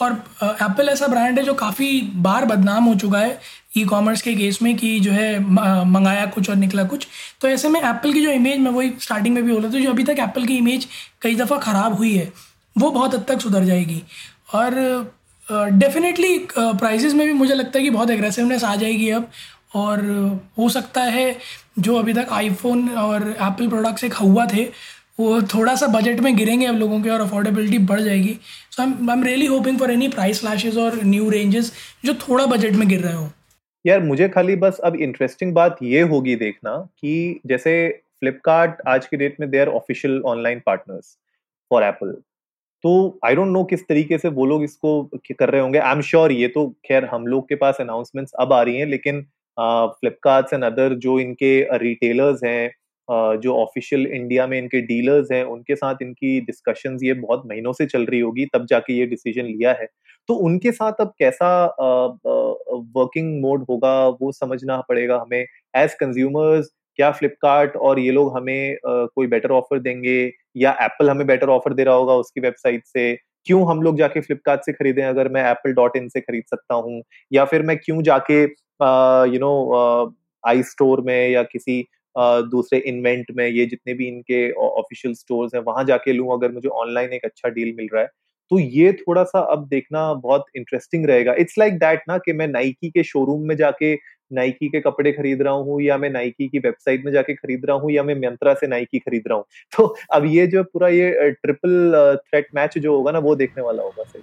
और 0.00 0.12
एप्पल 0.42 0.88
ऐसा 0.88 1.06
ब्रांड 1.06 1.38
है 1.38 1.44
जो 1.44 1.54
काफ़ी 1.54 2.00
बार 2.16 2.44
बदनाम 2.46 2.84
हो 2.84 2.94
चुका 2.94 3.18
है 3.18 3.38
ई 3.76 3.84
कॉमर्स 3.84 4.22
के 4.22 4.34
केस 4.34 4.60
में 4.62 4.76
कि 4.76 4.98
जो 5.00 5.12
है 5.12 5.38
मंगाया 5.40 6.24
कुछ 6.26 6.50
और 6.50 6.56
निकला 6.56 6.84
कुछ। 6.84 7.06
तो 7.40 7.48
ऐसे 7.48 7.68
में 7.68 7.80
एप्पल 7.80 8.12
की 8.12 8.20
जो 8.20 8.30
इमेज 8.30 8.58
मैं 8.60 8.70
वही 8.70 8.92
स्टार्टिंग 9.00 9.34
में 9.34 9.44
भी 9.44 9.52
बोला 9.52 9.68
था, 9.68 9.78
जो 9.78 9.90
अभी 9.90 10.04
तक 10.04 10.18
एप्पल 10.20 10.46
की 10.46 10.56
इमेज 10.56 10.86
कई 11.22 11.34
दफ़ा 11.36 11.58
ख़राब 11.58 11.94
हुई 11.94 12.16
है, 12.16 12.32
वो 12.76 12.90
बहुत 12.90 13.14
हद 13.14 13.24
तक 13.28 13.40
सुधर 13.40 13.64
जाएगी। 13.64 14.02
और 14.54 14.74
डेफिनेटली 15.48 16.38
प्राइजेस 16.50 17.14
में 17.14 17.26
भी 17.26 17.32
मुझे 17.32 17.54
लगता 17.54 17.78
है 17.78 17.84
कि 17.84 17.90
बहुत 17.90 18.10
एग्रेसिवनेस 18.10 18.64
आ 18.64 18.74
जाएगी 18.76 19.10
अब। 19.10 19.30
और, 19.74 20.00
हो 20.58 20.68
सकता 20.68 21.02
है 21.02 21.36
जो 21.78 21.94
अभी 21.96 22.12
तक 22.12 22.28
आईफोन 22.32 22.88
और 22.90 23.28
एप्पल 23.30 23.68
प्रोडक्ट्स 23.68 24.04
एक 24.04 24.14
हुआ 24.14 24.46
थे 24.52 24.66
वो 25.20 25.40
थोड़ा 25.44 25.74
सा 25.74 25.86
बजट 25.88 26.20
में 26.20 26.36
गिरेंगे 26.36 26.66
अब 26.66 26.76
लोगों 26.76 27.00
के 27.02 27.10
और 27.10 27.20
अफोर्डेबिलिटी 27.20 27.78
बढ़ 27.86 28.00
जाएगी। 28.00 28.36
So 28.70 28.82
I 28.82 29.12
am 29.12 29.22
really 29.24 29.46
hoping 29.46 29.78
for 29.78 29.90
any 29.90 30.08
price 30.08 30.44
lashes 30.44 30.78
और 30.78 31.00
न्यू 31.04 31.30
रेंजेस 31.30 31.72
जो 32.04 32.14
थोड़ा 32.28 32.46
बजट 32.46 32.72
में 32.72 32.88
गिर 32.88 33.00
रहे 33.00 33.14
हो। 33.14 33.28
यार, 33.84 34.00
मुझे 34.02 34.28
खाली 34.28 34.56
बस 34.56 34.78
अब 34.84 34.96
इंटरेस्टिंग 34.96 35.52
बात 35.54 35.76
ये 35.82 36.00
होगी 36.04 36.36
देखना 36.36 36.76
कि 36.98 37.40
जैसे 37.46 37.88
फ्लिपकार्ट 38.20 38.80
आज 38.88 39.06
की 39.06 39.16
डेट 39.16 39.36
में 39.40 39.50
they 39.50 39.58
are 39.58 39.68
official 39.70 40.20
online 40.26 40.62
partners 40.66 41.16
for 41.70 41.82
Apple 41.84 42.16
तो 42.84 43.18
आई 43.24 43.34
डोंट 43.34 43.48
नो 43.48 43.62
किस 43.64 43.80
तरीके 43.88 44.18
से 44.18 44.28
वो 44.30 44.44
लोग 44.46 44.64
इसको 44.64 45.02
कर 45.30 45.50
रहे 45.50 45.60
होंगे। 45.60 45.78
आई 45.78 45.92
एम 45.92 46.00
श्योर 46.02 46.32
ये 46.32 46.48
तो 46.48 46.66
खैर 46.86 47.04
हम 47.04 47.26
लोग 47.26 47.48
के 47.48 47.54
पास 47.54 47.76
अनाउंसमेंट्स 47.80 48.32
अब 48.40 48.52
आ 48.52 48.60
रही 48.62 48.78
हैं, 48.78 48.86
लेकिन 48.86 49.20
फ्लिपकार्ट 49.56 50.52
एंड 50.54 50.64
अदर 50.64 50.94
जो 50.96 51.18
इनके 51.20 51.78
रिटेलर्स 51.78 52.44
हैं 52.44 52.70
जो 53.10 53.54
ऑफिशियल 53.56 54.06
इंडिया 54.06 54.46
में 54.46 54.56
इनके 54.58 54.80
डीलर्स 54.82 55.32
हैं, 55.32 55.42
उनके 55.44 55.76
साथ 55.76 56.02
इनकी 56.02 56.40
डिस्कशंस 56.42 57.00
ये 57.04 57.14
बहुत 57.16 57.42
महीनों 57.46 57.72
से 57.72 57.86
चल 57.86 58.04
रही 58.06 58.20
होगी, 58.20 58.46
तब 58.46 58.66
जाके 58.70 58.98
ये 58.98 59.06
डिसीज़न 59.06 59.44
लिया 59.46 59.72
है। 59.80 59.86
तो 60.28 60.34
उनके 60.46 60.72
साथ 60.72 61.00
अब 61.00 61.12
कैसा 61.18 61.64
वर्किंग 62.96 63.40
मोड 63.42 63.64
होगा, 63.70 64.06
वो 64.08 64.32
समझना 64.32 64.80
पड़ेगा 64.88 65.16
हमें। 65.18 65.44
एज 65.76 65.94
कंज्यूमर्स 66.00 66.70
क्या 66.98 67.10
फ्लिपकार्ट 67.12 67.76
और 67.76 67.98
ये 67.98 68.10
लोग 68.12 68.36
हमें 68.36 68.76
कोई 68.84 69.26
बेटर 69.26 69.50
ऑफ़र 69.52 69.78
देंगे? 69.80 70.30
या 70.56 70.76
एप्पल 70.82 71.10
हमें 71.10 71.26
बेटर 71.26 71.48
ऑफ़र 71.50 71.74
दे 71.74 71.84
रहा 71.84 71.94
होगा 71.94 72.14
उसकी 72.16 72.40
वेबसाइट 72.40 72.84
से? 72.86 73.14
क्यों 73.46 73.66
हम 73.68 73.82
लोग 73.82 73.96
जाके 73.98 74.20
फ्लिपकार्ट 74.20 74.60
से 74.64 74.72
खरीदें 74.72 75.02
अगर 75.04 75.28
मैं 75.32 75.44
एप्पल 75.50 75.72
डॉट 75.74 75.96
इन 75.96 76.08
से 76.08 76.20
खरीद 76.20 76.44
सकता 76.50 76.74
हूँ? 76.74 77.02
या 77.32 77.44
फिर 77.44 77.62
मैं 77.62 77.76
क्यों 77.84 78.02
जाके 78.02 78.42
यू 78.42 79.38
नो 79.40 80.14
आई 80.44 80.62
स्टोर 80.62 81.00
में 81.00 81.28
या 81.30 81.42
किसी 81.42 81.80
दूसरे 82.50 82.78
इन्वेंट 82.78 83.26
में 83.36 83.46
ये 83.48 83.66
जितने 83.66 83.94
भी 83.94 84.08
इनके 84.08 84.50
ऑफिशियल 84.52 85.14
स्टोर्स 85.14 85.54
हैं 85.54 85.62
वहाँ 85.62 85.84
जाके 85.84 86.12
लूँ 86.12 86.32
अगर 86.32 86.52
मुझे 86.52 86.68
ऑनलाइन 86.68 87.12
एक 87.12 87.24
अच्छा 87.24 87.48
डील 87.48 87.74
मिल 87.76 87.88
रहा 87.94 88.02
है। 88.02 88.08
तो 88.50 88.58
ये 88.58 88.92
थोड़ा 88.92 89.24
सा 89.24 89.40
अब 89.40 89.66
देखना 89.68 90.14
बहुत 90.14 90.44
इंटरेस्टिंग 90.56 91.06
रहेगा। 91.06 91.34
इट्स 91.38 91.58
लाइक 91.58 91.74
दैट 91.74 92.02
ना 92.08 92.18
कि 92.18 92.32
मैं 92.32 92.48
नाइकी 92.48 92.90
के 92.90 93.02
शोरूम 93.02 93.42
में 93.42 93.56
जाके 93.56 93.94
नाइकी 94.32 94.68
के 94.68 94.80
कपड़े 94.80 95.12
खरीद 95.12 95.42
रहा 95.42 95.52
हूँ 95.52 95.82
या 95.82 95.98
मैं 95.98 96.10
नाइकी 96.10 96.48
की 96.48 96.58
वेबसाइट 96.58 97.04
में 97.04 97.12
जाके 97.12 97.34
खरीद 97.34 97.66
रहा 97.66 97.76
हूँ 97.76 97.92
या 97.92 98.02
मैं 98.02 98.14
मंत्रा 98.14 98.54
से 98.54 98.66
नाइकी 98.66 98.98
खरीद 98.98 99.22
रहा 99.28 99.36
हूँ। 99.38 99.44
तो 99.76 99.96
अब 100.12 100.24
ये 100.24 100.46
जो 100.46 100.62
पूरा 100.62 100.88
ये 100.88 101.30
ट्रिपल 101.30 101.92
थ्रेट 102.16 102.48
मैच 102.54 102.78
जो 102.78 102.96
होगा 102.96 103.12
ना 103.12 103.18
वो 103.18 103.34
देखने 103.34 103.62
वाला 103.62 103.82
होगा 103.82 104.02
सही। 104.02 104.22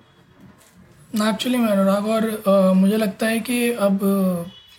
एक्चुअली 1.29 1.57
मैं 1.57 1.67
अनुराग 1.67 2.07
और 2.07 2.43
आ, 2.47 2.73
मुझे 2.73 2.97
लगता 2.97 3.27
है 3.27 3.39
कि 3.39 3.71
अब 3.71 3.99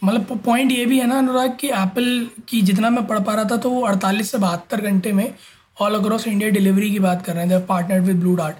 मतलब 0.06 0.40
पॉइंट 0.44 0.72
ये 0.72 0.84
भी 0.86 0.98
है 0.98 1.06
ना, 1.06 1.18
अनुराग, 1.18 1.56
कि 1.60 1.68
एप्पल 1.68 2.26
की 2.48 2.60
जितना 2.62 2.90
मैं 2.90 3.06
पढ़ 3.06 3.20
पा 3.20 3.34
रहा 3.34 3.44
था 3.44 3.56
तो 3.56 3.70
वो 3.70 3.80
अड़तालीस 3.86 4.30
से 4.30 4.38
बहत्तर 4.38 4.80
घंटे 4.80 5.12
में 5.12 5.32
ऑल 5.80 5.94
अक्रॉस 5.94 6.26
इंडिया 6.28 6.50
डिलीवरी 6.50 6.90
की 6.90 6.98
बात 7.00 7.24
कर 7.26 7.34
रहे 7.34 7.46
हैं 7.46 7.64
पार्टनर 7.66 8.00
विद 8.00 8.20
ब्लू 8.20 8.34
डार्ट 8.36 8.56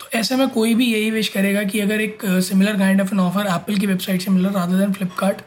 तो 0.00 0.06
ऐसे 0.18 0.36
में 0.36 0.48
कोई 0.50 0.74
भी 0.74 0.86
यही 0.86 1.10
विश 1.10 1.28
करेगा 1.28 1.62
कि 1.62 1.80
अगर 1.80 2.00
एक 2.00 2.24
similar 2.48 2.78
kind 2.78 3.00
of 3.00 3.12
an 3.14 3.20
offer 3.20 3.46
Apple 3.46 3.76
की 3.76 3.86
वेबसाइट 3.86 4.22
से 4.22 4.30
मिल 4.30 4.46
रहा 4.46 4.64
रादर 4.64 4.78
देन 4.78 4.92
फ्लिपकार्ट 4.92 5.40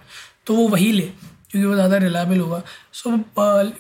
तो 0.47 0.55
वो 0.55 0.67
वही 0.67 0.91
ले। 0.91 1.09
क्योंकि 1.51 1.67
वो 1.67 1.73
ज़्यादा 1.75 1.97
रिलायबल 1.97 2.39
होगा। 2.39 2.61
सो 2.93 3.11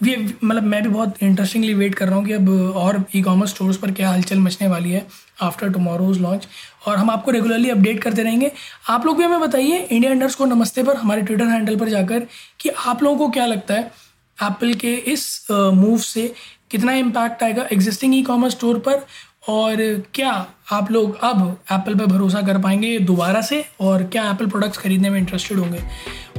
ये 0.05 0.15
मतलब 0.43 0.63
मैं 0.63 0.81
भी 0.83 0.89
बहुत 0.89 1.21
इंटरेस्टिंगली 1.23 1.73
वेट 1.73 1.95
कर 1.95 2.07
रहा 2.07 2.15
हूँ 2.15 2.25
कि 2.25 2.33
अब 2.33 2.49
और 2.75 3.03
ई 3.15 3.21
कॉमर्स 3.21 3.49
स्टोर्स 3.49 3.77
पर 3.77 3.91
क्या 3.91 4.09
हलचल 4.09 4.39
मचने 4.39 4.67
वाली 4.67 4.91
है 4.91 5.05
आफ्टर 5.41 5.71
टमोरोज 5.73 6.19
लॉन्च 6.21 6.47
और 6.87 6.97
हम 6.97 7.09
आपको 7.09 7.31
रेगुलरली 7.31 7.69
अपडेट 7.69 8.01
करते 8.03 8.23
रहेंगे। 8.23 8.51
आप 8.89 9.05
लोग 9.05 9.17
भी 9.17 9.23
हमें 9.23 9.39
बताइए 9.39 9.77
इंडिया 9.81 10.11
अंडर्स 10.11 10.35
को 10.35 10.45
नमस्ते 10.45 10.83
पर, 10.83 10.95
हमारे 10.95 11.21
ट्विटर 11.21 11.45
हैंडल 11.45 11.75
पर 11.75 11.89
जाकर 11.89 12.27
कि 12.59 12.69
आप 12.69 13.03
लोगों 13.03 13.17
को 13.17 13.29
क्या 13.31 13.45
लगता 13.45 13.73
है 13.73 13.91
एप्पल 14.37 14.73
के 14.75 14.93
इस 15.13 15.47
मूव 15.51 15.97
से 15.99 16.33
कितना 16.71 16.93
इम्पैक्ट 16.95 17.43
आएगा 17.43 17.67
एग्जिस्टिंग 17.71 18.15
ई 18.15 18.21
कॉमर्स 18.23 18.53
स्टोर 18.53 18.79
पर 18.79 19.05
और 19.47 20.03
क्या 20.13 20.47
आप 20.71 20.91
लोग 20.91 21.19
अब 21.21 21.57
एप्पल 21.71 21.95
पर 21.95 22.05
भरोसा 22.05 22.41
कर 22.41 22.57
पाएँगे 22.57 22.99
दोबारा 22.99 23.41
से? 23.41 23.65
और 23.81 24.03
क्या 24.03 24.29
एप्पल 24.31 24.45
प्रोडक्ट्स 24.45 24.77
खरीदने 24.77 25.09
में 25.09 25.19
इंटरेस्टेड 25.19 25.57
होंगे? 25.57 25.79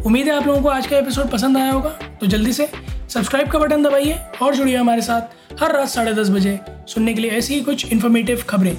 उम्मीद 0.06 0.26
है 0.26 0.36
आप 0.36 0.46
लोगों 0.46 0.62
को 0.62 0.68
आज 0.68 0.86
का 0.86 0.98
एपिसोड 0.98 1.30
पसंद 1.30 1.56
आया 1.56 1.72
होगा। 1.72 1.90
तो 1.90 2.26
जल्दी 2.26 2.52
से 2.52 2.70
सब्सक्राइब 3.08 3.50
का 3.50 3.58
बटन 3.58 3.82
दबाइए 3.82 4.18
और 4.42 4.54
जुड़िए 4.54 4.76
हमारे 4.76 5.02
साथ 5.02 5.22
हर 5.62 5.76
रात 5.76 5.88
साढ़े 5.88 6.14
दस 6.14 6.30
बजे 6.30 6.60
सुनने 6.68 7.14
के 7.14 7.20
लिए 7.20 7.30
ऐसी 7.30 7.54
ही 7.54 7.60
कुछ 7.60 7.92
इन्फॉर्मेटिव 7.92 8.44
खबरें। 8.48 8.76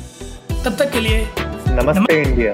तब 0.65 0.75
तक 0.80 0.92
के 0.92 1.00
लिए 1.00 1.30
नमस्ते। 1.68 2.22
इंडिया। 2.22 2.51